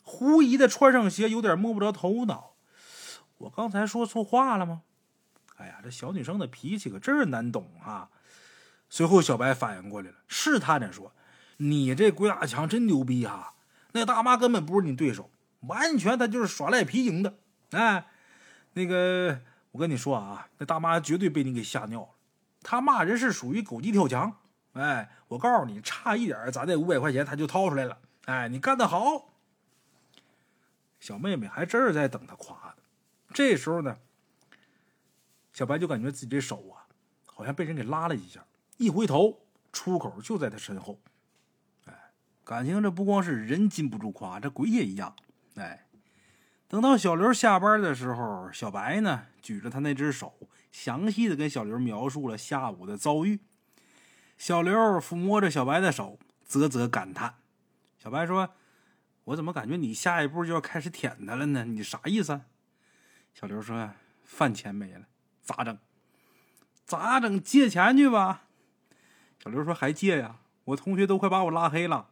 [0.03, 2.55] 狐疑的穿上鞋，有点摸不着头脑。
[3.39, 4.83] 我刚才说错话了吗？
[5.57, 8.09] 哎呀，这小女生的脾气可真是难懂啊！
[8.89, 11.13] 随后，小白反应过来了，试探着说
[11.59, 13.55] ：“你这鬼打墙真牛逼哈！
[13.93, 17.35] 那大妈根本不是你对手，完全她就是耍赖皮赢的。
[17.71, 18.07] 哎，
[18.73, 22.09] 那个，我跟你说啊，那大妈绝对被你给吓尿了。
[22.63, 24.39] 他骂人是属于狗急跳墙。
[24.73, 27.99] 哎，我告诉你，差一点，咱这五百块钱他就掏出来了。
[28.25, 29.29] 哎，你干得好！”
[30.99, 32.83] 小妹妹还真是在等他夸的。
[33.35, 33.99] 这时候呢，
[35.53, 36.87] 小白就感觉自己这手啊，
[37.27, 38.45] 好像被人给拉了一下。
[38.77, 39.41] 一回头，
[39.73, 41.01] 出口就在他身后。
[41.87, 42.13] 哎，
[42.45, 45.15] 感情这不光是人禁不住夸，这鬼也一样。
[45.57, 45.87] 哎，
[46.69, 50.33] 等到小刘下班的时候，小白呢举着他那只手，
[50.73, 53.39] 详细的跟小刘描述了下午的遭遇。
[54.37, 57.37] 小刘抚摸着小白的手，啧啧感叹。
[57.97, 58.51] 小白说。
[59.27, 61.65] 我怎么感觉你下一步就要开始舔他了呢？
[61.65, 62.41] 你啥意思？
[63.33, 63.93] 小刘说
[64.25, 65.07] ：“饭钱没了，
[65.41, 65.79] 咋整？
[66.85, 67.41] 咋整？
[67.41, 68.49] 借钱去吧。”
[69.41, 70.41] 小刘说：“还借呀？
[70.65, 72.09] 我同学都快把我拉黑了。”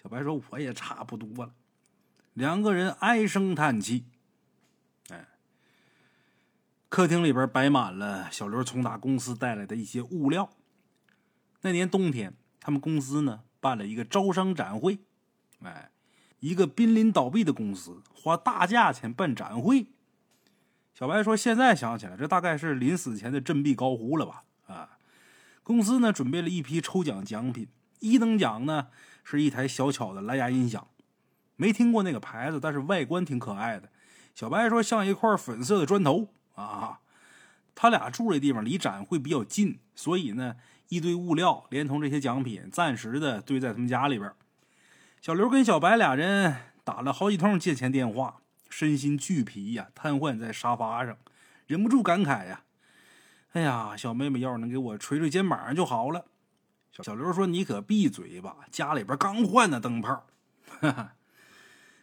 [0.00, 1.52] 小白说：“我也差不多了。”
[2.34, 4.04] 两个人唉声叹气。
[6.94, 10.48] 客厅里边摆满了小刘从打公司带来的一些物料。
[11.62, 15.00] 那年冬天，他们公司呢办了一个招商展会，
[15.64, 15.90] 哎，
[16.38, 19.88] 一个濒临倒闭的公司花大价钱办展会。
[20.94, 24.90] 小白说：“现在想起来，这大概是临死前的振臂高呼了吧？”啊，
[25.64, 27.66] 公司呢准备了一批抽奖奖品，
[27.98, 28.86] 一等奖呢
[29.24, 30.86] 是一台小巧的蓝牙音响，
[31.56, 33.88] 没听过那个牌子，但是外观挺可爱的。
[34.32, 37.00] 小白说：“像一块粉色的砖头啊。”
[37.74, 40.56] 他俩住的地方离展会比较近，所以呢，
[40.88, 44.32] 一堆物料连同这些奖品暂时的堆在他们家里边。
[45.20, 48.40] 小刘跟小白俩人打了好几通借钱电话。
[48.70, 51.16] 身心俱疲呀，瘫痪在沙发上，
[51.68, 52.62] 忍不住感慨呀
[53.52, 56.24] ：“哎呀，小妹妹要是能给我捶捶肩膀就好了。”
[56.90, 60.26] 小刘说：“你可闭嘴吧，家里边刚换的灯泡。”
[60.80, 61.14] 哈哈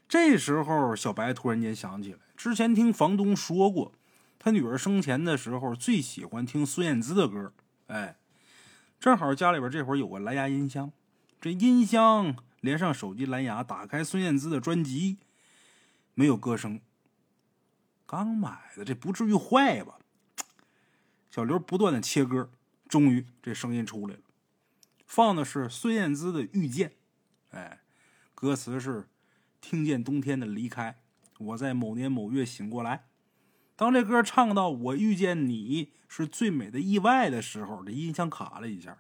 [0.08, 3.92] 这时候，小白突然间想起来，之前听房东说过，
[4.44, 7.54] 他女儿生前的时候最喜欢听孙燕姿的歌。
[7.86, 8.18] 哎，
[9.00, 10.92] 正好家里边这会儿有个蓝牙音箱，
[11.40, 15.20] 这音箱连上手机蓝牙，打开孙燕姿的专辑。
[16.16, 16.82] 没有歌声。
[18.08, 20.00] 刚买的，这不至于坏吧？
[21.30, 22.50] 小刘不断的切歌，
[22.90, 24.22] 终于这声音出来了，
[25.06, 26.90] 放的是孙燕姿的《遇见》。
[27.52, 27.82] 哎，
[28.34, 29.08] 歌词是：
[29.62, 31.00] 听见冬天的离开，
[31.38, 33.06] 我在某年某月醒过来。
[33.82, 38.96] 当这歌唱到“我遇见你是最美的意外”的时候，这音箱卡了一下，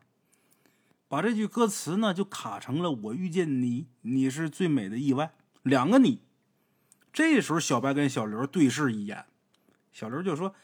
[1.08, 6.24] 把这句歌词呢就卡成了“我遇见你，你是最美的意外”，两个你。
[7.14, 9.24] 这时候，小白跟小刘对视一眼，
[9.94, 10.56] 小刘就说：“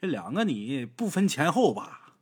[0.00, 2.14] 这两个你不分前后吧？”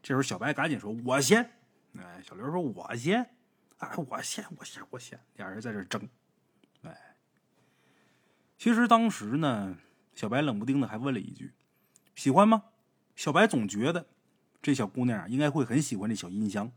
[0.00, 1.54] 这时候，小白赶紧说：“我先。”
[1.98, 3.30] 哎，小刘说：“我先。”
[3.78, 5.18] 哎，我先，我先，我先。
[5.38, 6.08] 俩人在这争。
[6.82, 7.16] 哎，
[8.56, 9.76] 其实当时呢，
[10.14, 11.52] 小白冷不丁的还问了一句
[12.14, 12.64] ：“喜欢吗？”
[13.16, 14.06] 小白总觉得
[14.62, 16.72] 这小姑娘应该会很喜欢这小音箱，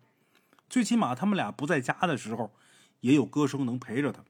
[0.69, 2.53] 最起码他们俩不在家的时候，
[3.01, 4.23] 也有歌声能陪着她。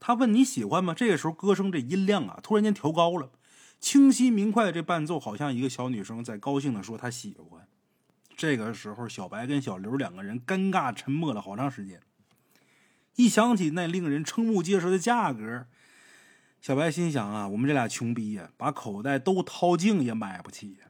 [0.00, 0.94] 他问你喜欢吗？
[0.94, 3.30] 这个时候，歌声这音量啊，突然间调高了，
[3.78, 7.68] 清晰明快的这伴奏，好像一个小女生在高兴的说她喜欢。
[8.36, 12.00] 这个时候，小白跟小刘两个人尴尬沉默了好长时间。
[13.14, 15.66] 一想起那令人瞠目结舌的价格，
[16.62, 20.86] 小白心想啊，我们这俩穷逼呀，把口袋都掏净也买不起呀。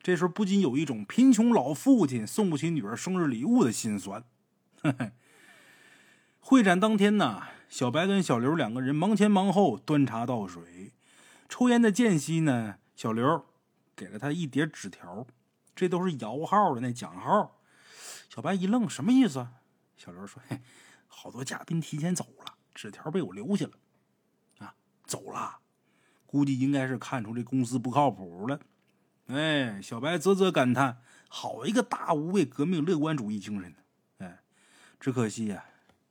[0.00, 4.24] 这时候不禁有一种贫穷老父亲送不起女儿生日礼物的心酸。
[6.40, 7.42] 会展当天呢。
[7.68, 10.94] 小白跟小刘两个人忙前忙后端茶倒水，
[11.48, 13.44] 抽烟的间隙呢，小刘
[13.94, 15.26] 给了他一叠纸条，
[15.76, 17.60] 这都是摇号的那奖号。
[18.28, 19.46] 小白一愣，什么意思？
[19.96, 20.62] 小刘说：“嘿，
[21.06, 23.72] 好多嘉宾提前走了，纸条被我留下了。
[25.10, 25.58] 走了，
[26.24, 28.60] 估计应该是看出这公司不靠谱了。”
[29.26, 33.74] 哎，小白啧啧感叹：“好一个大无畏革命乐观主义精神！”
[34.18, 34.40] 哎，
[34.98, 35.64] 只可惜呀。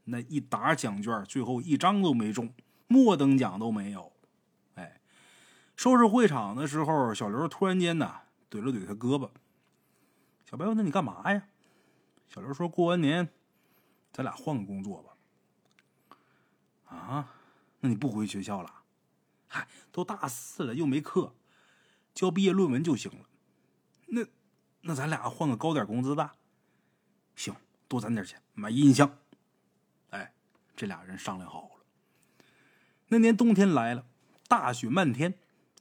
[0.05, 2.53] 那一沓奖券，最后一张都没中，
[2.87, 4.11] 末等奖都没有。
[4.75, 4.99] 哎，
[5.75, 9.29] 收拾会场的时候，小刘突然间呢，怼了怼他胳膊。
[10.45, 11.43] 小白问：“那你干嘛呀？”
[12.27, 13.29] 小刘说：“过完年，
[14.11, 15.13] 咱俩换个工作吧。”
[16.95, 17.33] 啊？
[17.81, 18.78] 那你不回学校了？
[19.49, 21.33] 嗨，都大四了，又没课，
[22.13, 23.25] 交毕业论文就行了。
[24.05, 24.21] 那，
[24.81, 26.31] 那咱俩换个高点工资的。
[27.35, 27.53] 行，
[27.87, 29.17] 多攒点钱买音箱。
[30.75, 31.83] 这俩人商量好了。
[33.09, 34.05] 那年冬天来了，
[34.47, 35.33] 大雪漫天。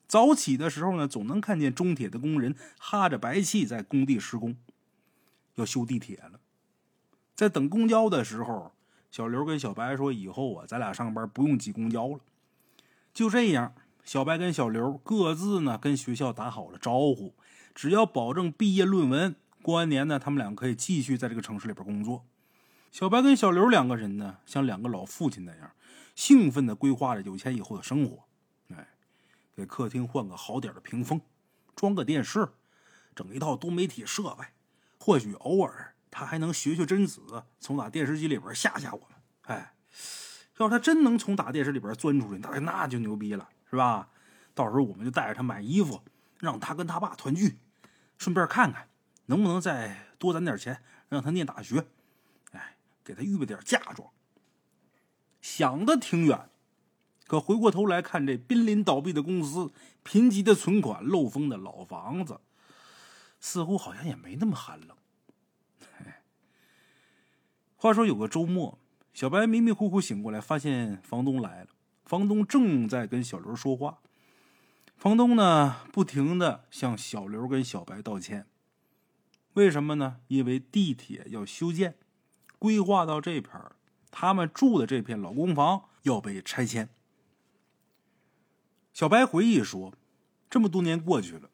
[0.09, 4.57] 早起的时候呢，总能看见中铁的工人哈着白气在工地施工，
[5.55, 6.41] 要修地铁了。
[7.37, 8.73] 在等公交的时候，
[9.13, 12.19] 小刘跟小白说：“以后啊，咱俩上班不用挤公交了。”
[13.19, 17.35] 就这样，小白跟小刘各自呢跟学校打好了招呼，
[17.75, 22.25] 只要保证毕业论文，过完年呢，他们俩可以继续在这个城市里边工作。
[22.93, 25.73] 小白跟小刘两个人呢，像两个老父亲那样，
[26.15, 28.23] 兴奋的规划着有钱以后的生活。
[28.69, 28.87] 哎，
[29.57, 31.21] 给客厅换个好点的屏风，
[31.75, 32.51] 装个电视，
[33.16, 34.45] 整一套多媒体设备。
[35.01, 39.09] 或许偶尔他还能学学贞子，从打电视机里边吓吓我们。
[39.43, 39.75] 哎，
[40.59, 44.09] 要是他真能从打电视里边钻出来，那那就牛逼了，是吧？
[44.55, 46.03] 到时候我们就带着他买衣服，
[46.39, 47.59] 让他跟他爸团聚，
[48.17, 48.89] 顺便看看
[49.27, 51.87] 能不能再多攒点钱，让他念大学。
[52.53, 54.11] 哎给他预备点嫁妆，
[55.41, 56.51] 想的挺远，
[57.27, 62.41] 可回过头来看这濒临倒闭的公司、贫瘠的存款、漏风的老房子，
[63.41, 64.97] 似乎好像也没那么寒冷。
[67.77, 68.79] 话说有个周末，
[69.19, 71.71] 小白迷迷糊糊醒过来，发现房东来了。
[72.05, 73.99] 房东正在跟小刘说话。
[74.97, 78.47] 房东呢，不停的向小刘跟小白道歉。
[79.55, 80.19] 为什么呢？
[80.29, 81.97] 因为地铁要修建，
[82.61, 83.73] 规划到这片儿，
[84.12, 86.89] 他们住的这片老公房要被拆迁。
[88.95, 89.95] 小白回忆说
[90.49, 91.51] ：“这么多年过去了，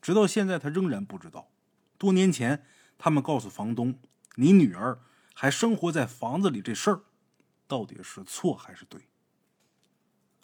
[0.00, 1.50] 直到现在，他仍然不知道，
[1.98, 2.64] 多年前
[2.96, 3.98] 他们告诉房东，
[4.36, 4.98] 你女儿
[5.38, 7.02] 还生活在房子里这事儿，
[7.68, 9.02] 到底是错还是对？”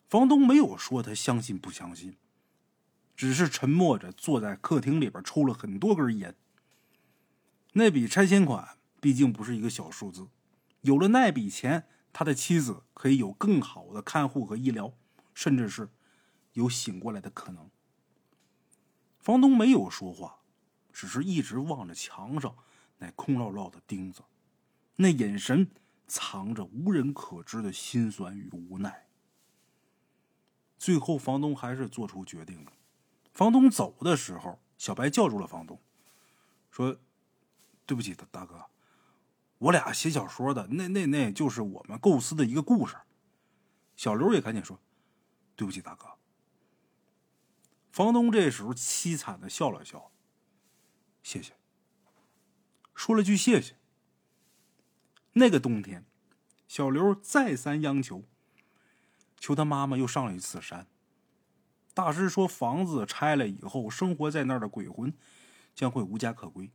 [0.07, 2.19] 房东没有说他相信不相信，
[3.17, 6.37] 只是沉默着坐在客厅里边抽了很多根烟。
[7.73, 10.29] 那笔拆迁款毕竟不是一个小数字，
[10.83, 14.93] 有了那笔钱，他的妻子可以有更好的看护和医疗，
[15.33, 15.89] 甚至是
[16.53, 17.71] 有醒过来的可能。
[19.19, 20.41] 房东没有说话，
[20.93, 22.55] 只是一直望着墙上
[22.99, 24.21] 那空落落的钉子，
[24.97, 25.71] 那眼神
[26.07, 29.09] 藏着无人可知的心酸与无奈。
[30.79, 32.73] 最后，房东还是做出决定了。
[33.33, 35.81] 房东走的时候，小白叫住了房东，
[36.71, 36.99] 说
[37.87, 38.67] ：“对不起，大大哥，
[39.59, 42.97] 我俩写小说的，那那那就是我们构思的一个故事。”
[43.97, 44.81] 小刘也赶紧说
[45.55, 46.07] ：“对不起，大哥。”
[47.93, 50.11] 房东这时候凄惨的笑了笑，
[51.23, 51.55] 谢谢，
[52.95, 53.77] 说了句谢谢。
[55.35, 56.05] 那个冬天，
[56.69, 58.25] 小刘再三央求。
[59.39, 60.87] 求他妈妈又上了一次山。
[61.95, 65.13] 大师说，房子拆了以后，生活在那儿的鬼魂
[65.75, 66.71] 将会无家可归，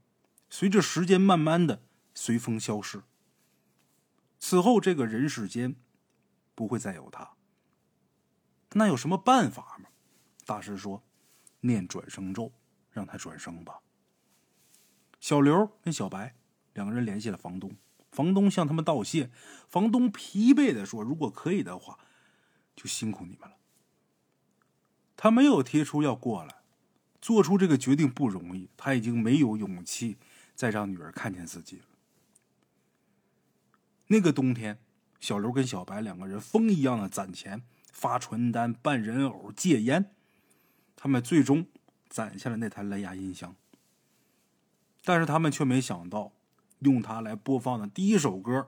[0.49, 1.81] 随着时间慢慢的
[2.13, 3.03] 随风消逝。
[4.39, 5.75] 此后，这个人世间
[6.53, 7.31] 不会再有他。
[8.73, 9.89] 那有什么办法吗？
[10.45, 11.03] 大师说，
[11.61, 12.51] 念转生咒，
[12.91, 13.79] 让他转生吧。
[15.19, 16.35] 小刘跟小白
[16.73, 17.75] 两个人联系了房东，
[18.17, 19.29] 房东向他们道谢。
[19.69, 21.99] 房东疲惫的说：“如果可以的话。”
[22.75, 23.55] 就辛苦你们了。
[25.15, 26.61] 他没有提出要过来，
[27.21, 28.69] 做出这个决定不容易。
[28.75, 30.17] 他已经没有勇气
[30.55, 31.85] 再让女儿看见自己了。
[34.07, 34.79] 那个冬天，
[35.19, 40.15] 小刘跟小白两个人疯一样的攒钱、发传单、办人偶、戒烟。
[40.95, 41.67] 他们最终
[42.09, 43.55] 攒下了那台蓝牙音箱，
[45.03, 46.31] 但是他们却没想到，
[46.79, 48.67] 用它来播放的第一首歌，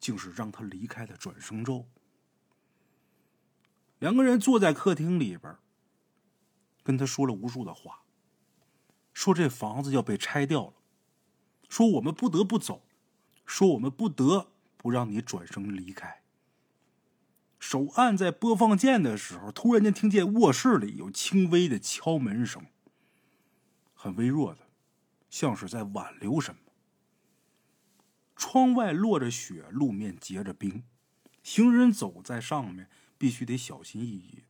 [0.00, 1.86] 竟是让他离开的转生咒。
[3.98, 5.56] 两个人坐在客厅里边，
[6.82, 8.02] 跟他说了无数的话，
[9.12, 10.74] 说这房子要被拆掉了，
[11.68, 12.82] 说我们不得不走，
[13.46, 16.22] 说我们不得不让你转身离开。
[17.60, 22.66] 手按在播放键的时候，突然间听见卧室里有轻微的敲门声，
[23.94, 24.62] 很微弱的，
[25.30, 26.71] 像是在挽留什么。
[28.52, 30.84] 窗外落着雪，路面结着冰，
[31.42, 32.90] 行人走在上面。
[33.16, 34.42] 必须得小心翼翼。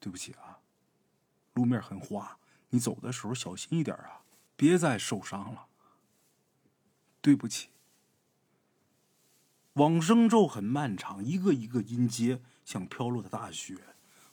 [0.00, 0.60] 对不起啊，
[1.52, 2.38] 路面很滑，
[2.70, 4.22] 你走的时候小心一点啊，
[4.56, 5.66] 别再受伤了。
[7.20, 7.68] 对不起。
[9.74, 13.76] 往生咒很漫长，一个一个音阶像飘落的大雪，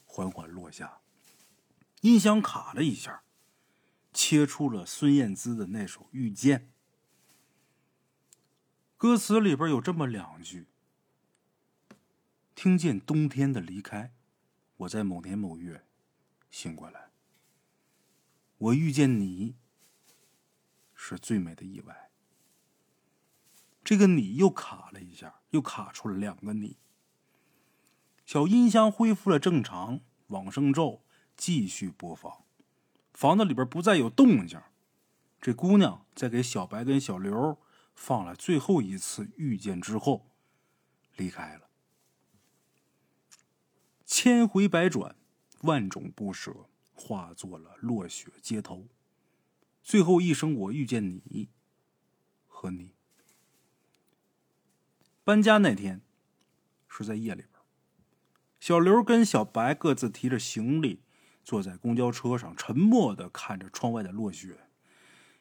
[0.06, 1.00] 缓缓落下。
[2.02, 3.24] 音响卡了一下，
[4.14, 6.60] 切出了孙燕姿的那首《遇见》。
[9.02, 10.68] 歌词里边有这么两句。
[12.54, 14.14] 听见冬天的离开，
[14.78, 15.88] 我在某年某月
[16.52, 17.10] 醒过来。
[18.60, 19.56] 我遇见你，
[20.94, 22.12] 是最美的意外。
[23.84, 26.78] 这个你又卡了一下，又卡出了两个你。
[28.24, 31.04] 小音箱恢复了正常，往生咒
[31.36, 32.44] 继续播放。
[33.16, 34.62] 房子里边不再有动静。
[35.42, 37.58] 这姑娘在给小白跟小刘
[38.04, 40.26] 放了最后一次遇见之后，
[41.16, 41.70] 离开了。
[44.08, 45.16] 千回百转，
[45.60, 48.88] 万种不舍，化作了落雪街头。
[49.84, 51.50] 最后一声，我遇见你
[52.48, 52.96] 和你。
[55.24, 56.02] 搬家那天
[56.88, 57.62] 是在夜里边，
[58.60, 61.04] 小刘跟小白各自提着行李，
[61.44, 64.58] 坐在公交车上，沉默的看着窗外的落雪，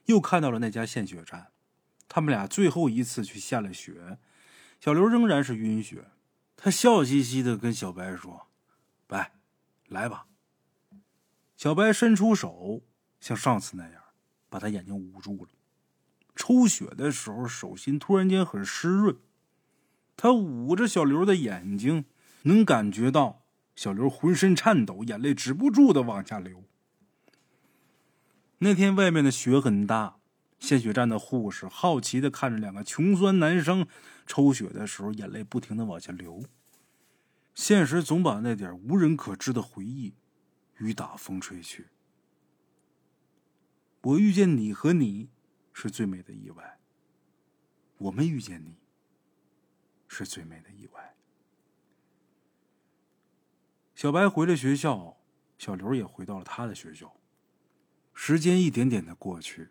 [0.05, 1.53] 又看到了那家献血站。
[2.13, 4.19] 他们俩最后一次去下了雪，
[4.81, 6.07] 小刘仍然是晕血，
[6.57, 8.49] 他笑嘻嘻的跟小白说。
[9.07, 9.35] 白，
[9.87, 10.27] 来吧。
[11.57, 12.83] 小白伸出手，
[13.21, 14.03] 像上次那样，
[14.49, 15.51] 把他眼睛捂住了。
[16.35, 19.17] 抽血的时候，手心突然间很湿润。
[20.17, 22.07] 他捂着小刘的眼睛，
[22.43, 23.45] 能感觉到
[23.77, 26.65] 小刘浑身颤抖，眼泪止不住的往下流。
[28.59, 30.20] 那天外面的雪很大，
[30.61, 33.89] 献血站的护士好奇的看着两个穷酸男生
[34.27, 36.45] 抽血的时候，眼泪不停的往下流。
[37.55, 40.15] 现实总把那点无人可知的回忆
[40.79, 41.89] 雨打风吹去。
[44.03, 45.31] 我遇见你和你
[45.73, 46.79] 是最美的意外，
[47.99, 48.77] 我们遇见你
[50.07, 51.17] 是最美的意外。
[53.95, 55.19] 小白回了学校，
[55.59, 57.17] 小刘也回到了他的学校。
[58.15, 59.69] 时间一点点的过去，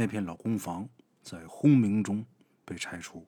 [0.00, 0.88] 那片老公房
[1.22, 2.24] 在轰鸣中
[2.64, 3.26] 被拆除，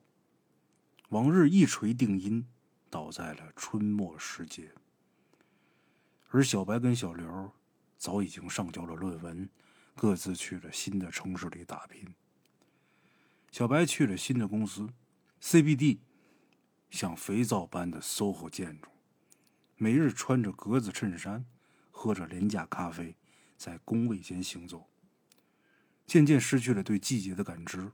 [1.09, 2.47] 往日一锤定音，
[2.89, 4.71] 倒在了春末时节。
[6.29, 7.51] 而小白跟小刘
[7.95, 9.47] 早已经上交了论文。
[9.93, 12.15] 各自去了新的城市里打拼。
[13.51, 14.89] 小白去了新的公司
[15.43, 15.99] ，CBD，
[16.89, 18.89] 像肥皂般的 SOHO 建筑，
[19.77, 21.45] 每日穿着格子衬衫，
[21.91, 23.15] 喝着廉价咖啡，
[23.55, 24.89] 在工位间行走。
[26.13, 27.91] 渐渐失去了对季节的感知。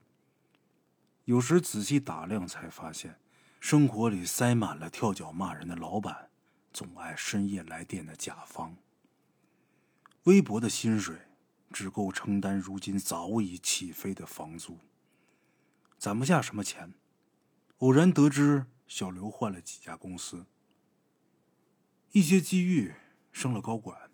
[1.24, 3.18] 有时仔细打量，才发现
[3.62, 6.28] 生活里塞满了跳脚骂人的老板，
[6.74, 8.76] 总爱深夜来电的甲方。
[10.24, 11.16] 微薄的薪水。
[11.72, 14.80] 只够承担如今早已起飞的房租，
[16.00, 16.96] 攒不下什么钱。
[17.78, 20.48] 偶然得知小刘换了几家公司，
[22.12, 22.96] 一些机遇
[23.32, 24.10] 升了高管，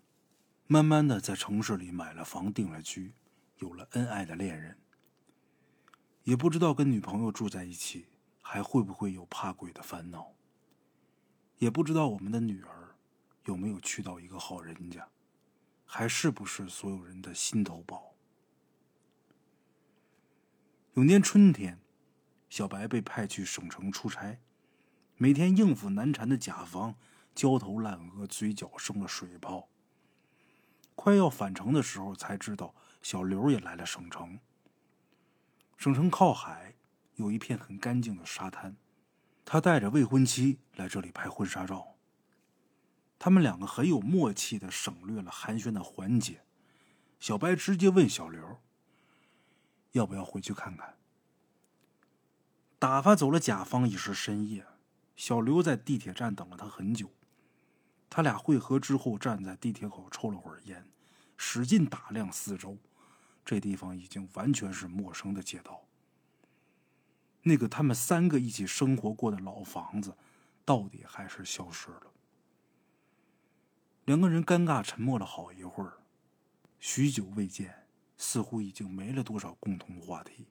[0.66, 3.14] 慢慢的在城市里买了房定了居，
[3.58, 4.76] 有了恩爱的恋人。
[6.24, 8.06] 也不知道跟女朋友住在一起
[8.42, 10.32] 还会不会有怕鬼的烦恼。
[11.58, 12.96] 也不知道我们的女儿
[13.44, 15.08] 有没有娶到一个好人家。
[15.88, 18.12] 还是不是所有人的心头宝？
[20.94, 21.78] 有年春天，
[22.50, 24.40] 小白被派去省城出差，
[25.16, 26.96] 每天应付难缠的甲方，
[27.36, 29.68] 焦头烂额，嘴角生了水泡。
[30.96, 32.74] 快要返程的时候，才知道
[33.08, 34.40] 小刘也来了省城。
[35.76, 36.74] 省城靠海，
[37.14, 38.76] 有一片很干净的沙滩，
[39.44, 41.94] 他带着未婚妻来这里拍婚纱照。
[43.16, 46.42] 他们两个很有默契的省略了寒暄的环节，
[47.20, 48.58] 小白直接问小刘
[49.94, 50.96] ：“要不要回去看看？”
[52.80, 54.66] 打发走了甲方已是深夜，
[55.14, 57.12] 小刘在地铁站等了他很久。
[58.10, 60.84] 他俩会合之后，站在地铁口抽了会儿烟，
[61.36, 62.76] 使劲打量四周。
[63.46, 65.84] 这地方已经完全是陌生的街道。
[67.42, 70.16] 那个他们三个一起生活过的老房子，
[70.64, 72.12] 到底还是消失了。
[74.04, 75.98] 两个人尴尬沉默了好一会儿，
[76.80, 77.86] 许久未见，
[78.16, 80.48] 似乎已经没了多少共同话题。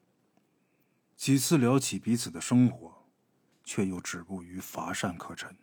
[1.17, 3.05] 几次聊起彼此的生活，
[3.65, 5.57] 却又止步于乏善可陈。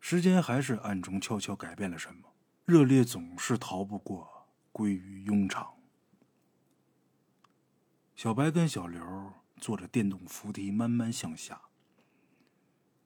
[0.00, 2.32] 时间还是暗中悄悄改变了什么，
[2.64, 4.37] 热烈总是逃不过
[4.72, 5.74] 归于庸常。
[8.14, 11.60] 小白跟小刘坐着电动扶梯慢慢向下，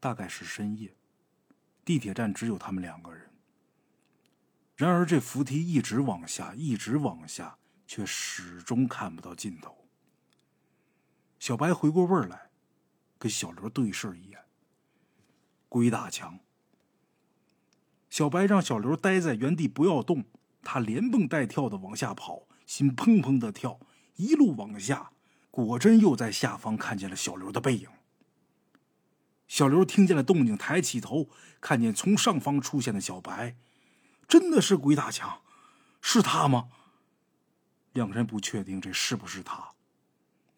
[0.01, 0.97] 大概是深夜。
[1.85, 3.31] 地铁站只有他们两个人。
[4.77, 9.87] 然而，这扶梯一直往下，一直往下，却始终看不到尽头。
[11.39, 12.51] 小白回过味儿来，
[13.19, 14.41] 跟小刘对视一眼。
[15.69, 16.39] 鬼打墙！
[18.09, 20.25] 小白让小刘待在原地不要动，
[20.63, 23.81] 他连蹦带跳的往下跑，心砰砰的跳，
[24.17, 25.11] 一路往下，
[25.51, 27.89] 果真又在下方看见了小刘的背影。
[29.49, 31.29] 小刘听见了动静，抬起头，
[31.61, 33.57] 看见从上方出现的小白，
[34.27, 35.43] 真的是鬼打墙，
[36.01, 36.69] 是他吗？
[37.93, 39.73] 两人不确定这是不是他，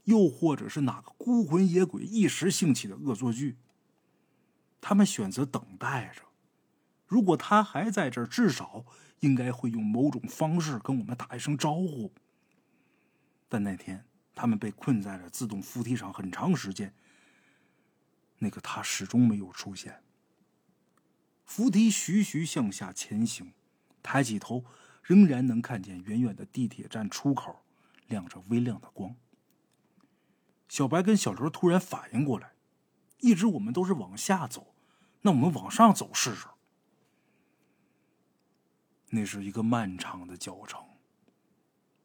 [0.05, 3.57] 又或者是哪个孤魂野鬼一时兴起的恶作剧。
[4.81, 6.23] 他们选择等待着，
[7.07, 8.85] 如果他还在这儿，至少
[9.25, 12.13] 应该会用某种方式跟我们打一声招呼。
[13.49, 14.05] 但那天
[14.35, 16.95] 他们被困在了自动扶梯上很长时间。
[18.39, 20.03] 那个他始终没有出现。
[21.47, 23.53] 扶梯徐徐向下前行，
[24.03, 24.65] 抬起头，
[25.03, 27.65] 仍然能看见远远的地铁站出口
[28.07, 29.17] 亮着微亮的光。
[30.69, 32.53] 小白跟小刘突然反应过来，
[33.21, 34.75] 一直我们都是往下走，
[35.23, 36.47] 那我们往上走试试。
[39.15, 40.85] 那是一个漫长的脚程，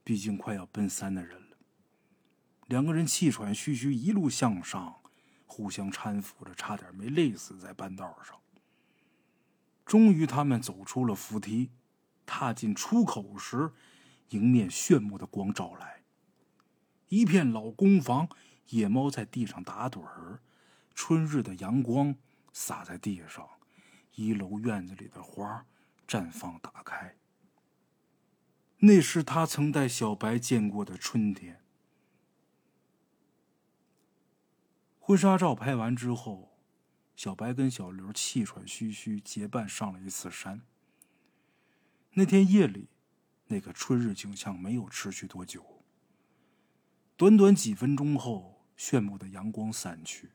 [0.04, 1.58] 毕竟快要奔三的人了。
[2.68, 4.98] 两个人气喘吁吁，一路向上。
[5.48, 8.40] 互相搀扶着，差点没累死在半道上。
[9.84, 11.72] 终于，他们走出了扶梯，
[12.28, 13.74] 踏进出口时，
[14.30, 16.04] 迎面炫目的光照来。
[17.08, 18.30] 一片老公房，
[18.68, 20.40] 野猫在地上打盹儿，
[20.94, 22.16] 春日的阳光
[22.54, 23.50] 洒在地上，
[24.14, 25.66] 一楼院子里的花
[26.10, 27.18] 绽放打开。
[28.80, 31.62] 那是他曾带小白见过的春天。
[35.00, 36.58] 婚纱照拍完之后，
[37.16, 40.64] 小白跟小刘气喘吁吁结伴上了一次山。
[42.14, 42.90] 那天夜里，
[43.46, 45.84] 那个春日景象没有持续多久。
[47.16, 50.32] 短短几分钟后，炫目的阳光散去。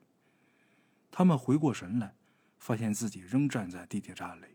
[1.11, 2.15] 他们回过神来，
[2.59, 4.54] 发现自己仍站在地铁站里，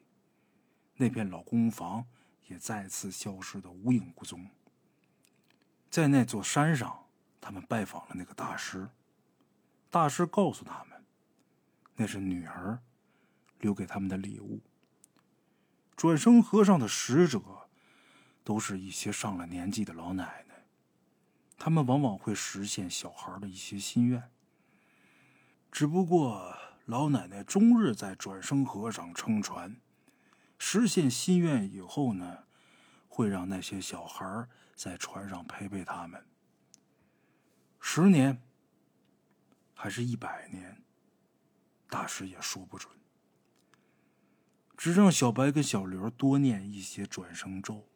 [1.01, 2.05] 那片老公房
[2.49, 4.49] 也再次消失的无影无踪。
[5.89, 7.05] 在那座山上，
[7.39, 8.89] 他们拜访了那个大师。
[9.89, 11.01] 大师告诉他们，
[11.95, 12.79] 那是女儿
[13.59, 14.59] 留给他们的礼物。
[15.95, 17.41] 转生和尚的使者，
[18.43, 20.65] 都是一些上了年纪的老奶奶。
[21.57, 24.29] 他们往往会实现小孩的一些心愿。
[25.71, 29.77] 只不过老奶奶终日在转生和尚撑船，
[30.59, 32.43] 实现心愿以后呢，
[33.07, 36.23] 会让那些小孩在船上陪陪他们。
[37.79, 38.43] 十年，
[39.73, 40.83] 还是一百年，
[41.87, 42.93] 大师也说不准。
[44.77, 47.87] 只让小白跟小刘多念一些转生咒，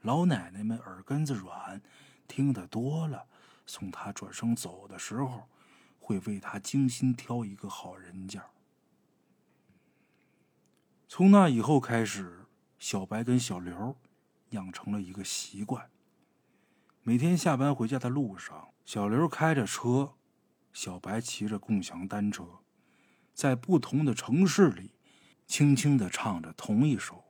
[0.00, 1.80] 老奶奶们耳根子软。
[2.26, 3.26] 听得多了，
[3.66, 5.48] 送他转生走的时候，
[5.98, 8.50] 会为他精心挑一个好人家。
[11.12, 12.46] 从那以后开始，
[12.78, 13.96] 小白跟小刘
[14.50, 15.90] 养成了一个习惯：
[17.02, 20.14] 每天下班回家的路上，小刘开着车，
[20.72, 22.46] 小白骑着共享单车，
[23.34, 24.92] 在不同的城市里，
[25.48, 27.24] 轻轻的唱着同一首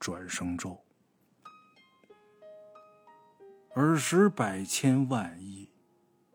[0.00, 0.84] 转生咒。
[3.76, 5.70] 尔时百千万亿，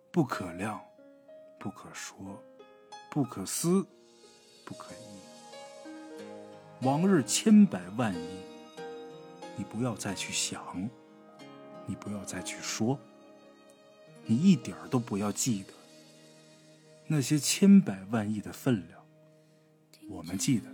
[0.10, 0.82] 不可量，
[1.60, 2.42] 不可说，
[3.12, 3.86] 不可思，
[4.64, 5.05] 不可议。
[6.86, 8.28] 往日千百万亿，
[9.58, 10.88] 你不要再去想，
[11.88, 13.00] 你不要再去说，
[14.24, 15.74] 你一点都不要记得
[17.08, 19.04] 那些千百万亿的分量，
[20.08, 20.70] 我们记得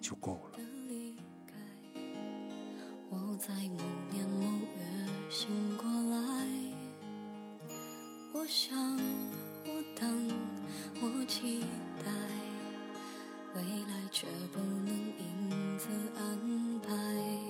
[0.00, 0.58] 就够了。
[8.32, 8.76] 我想，
[9.66, 10.28] 我等，
[11.00, 11.60] 我期
[12.04, 12.10] 待，
[13.54, 14.88] 未来却不能
[15.18, 17.49] 因此安排。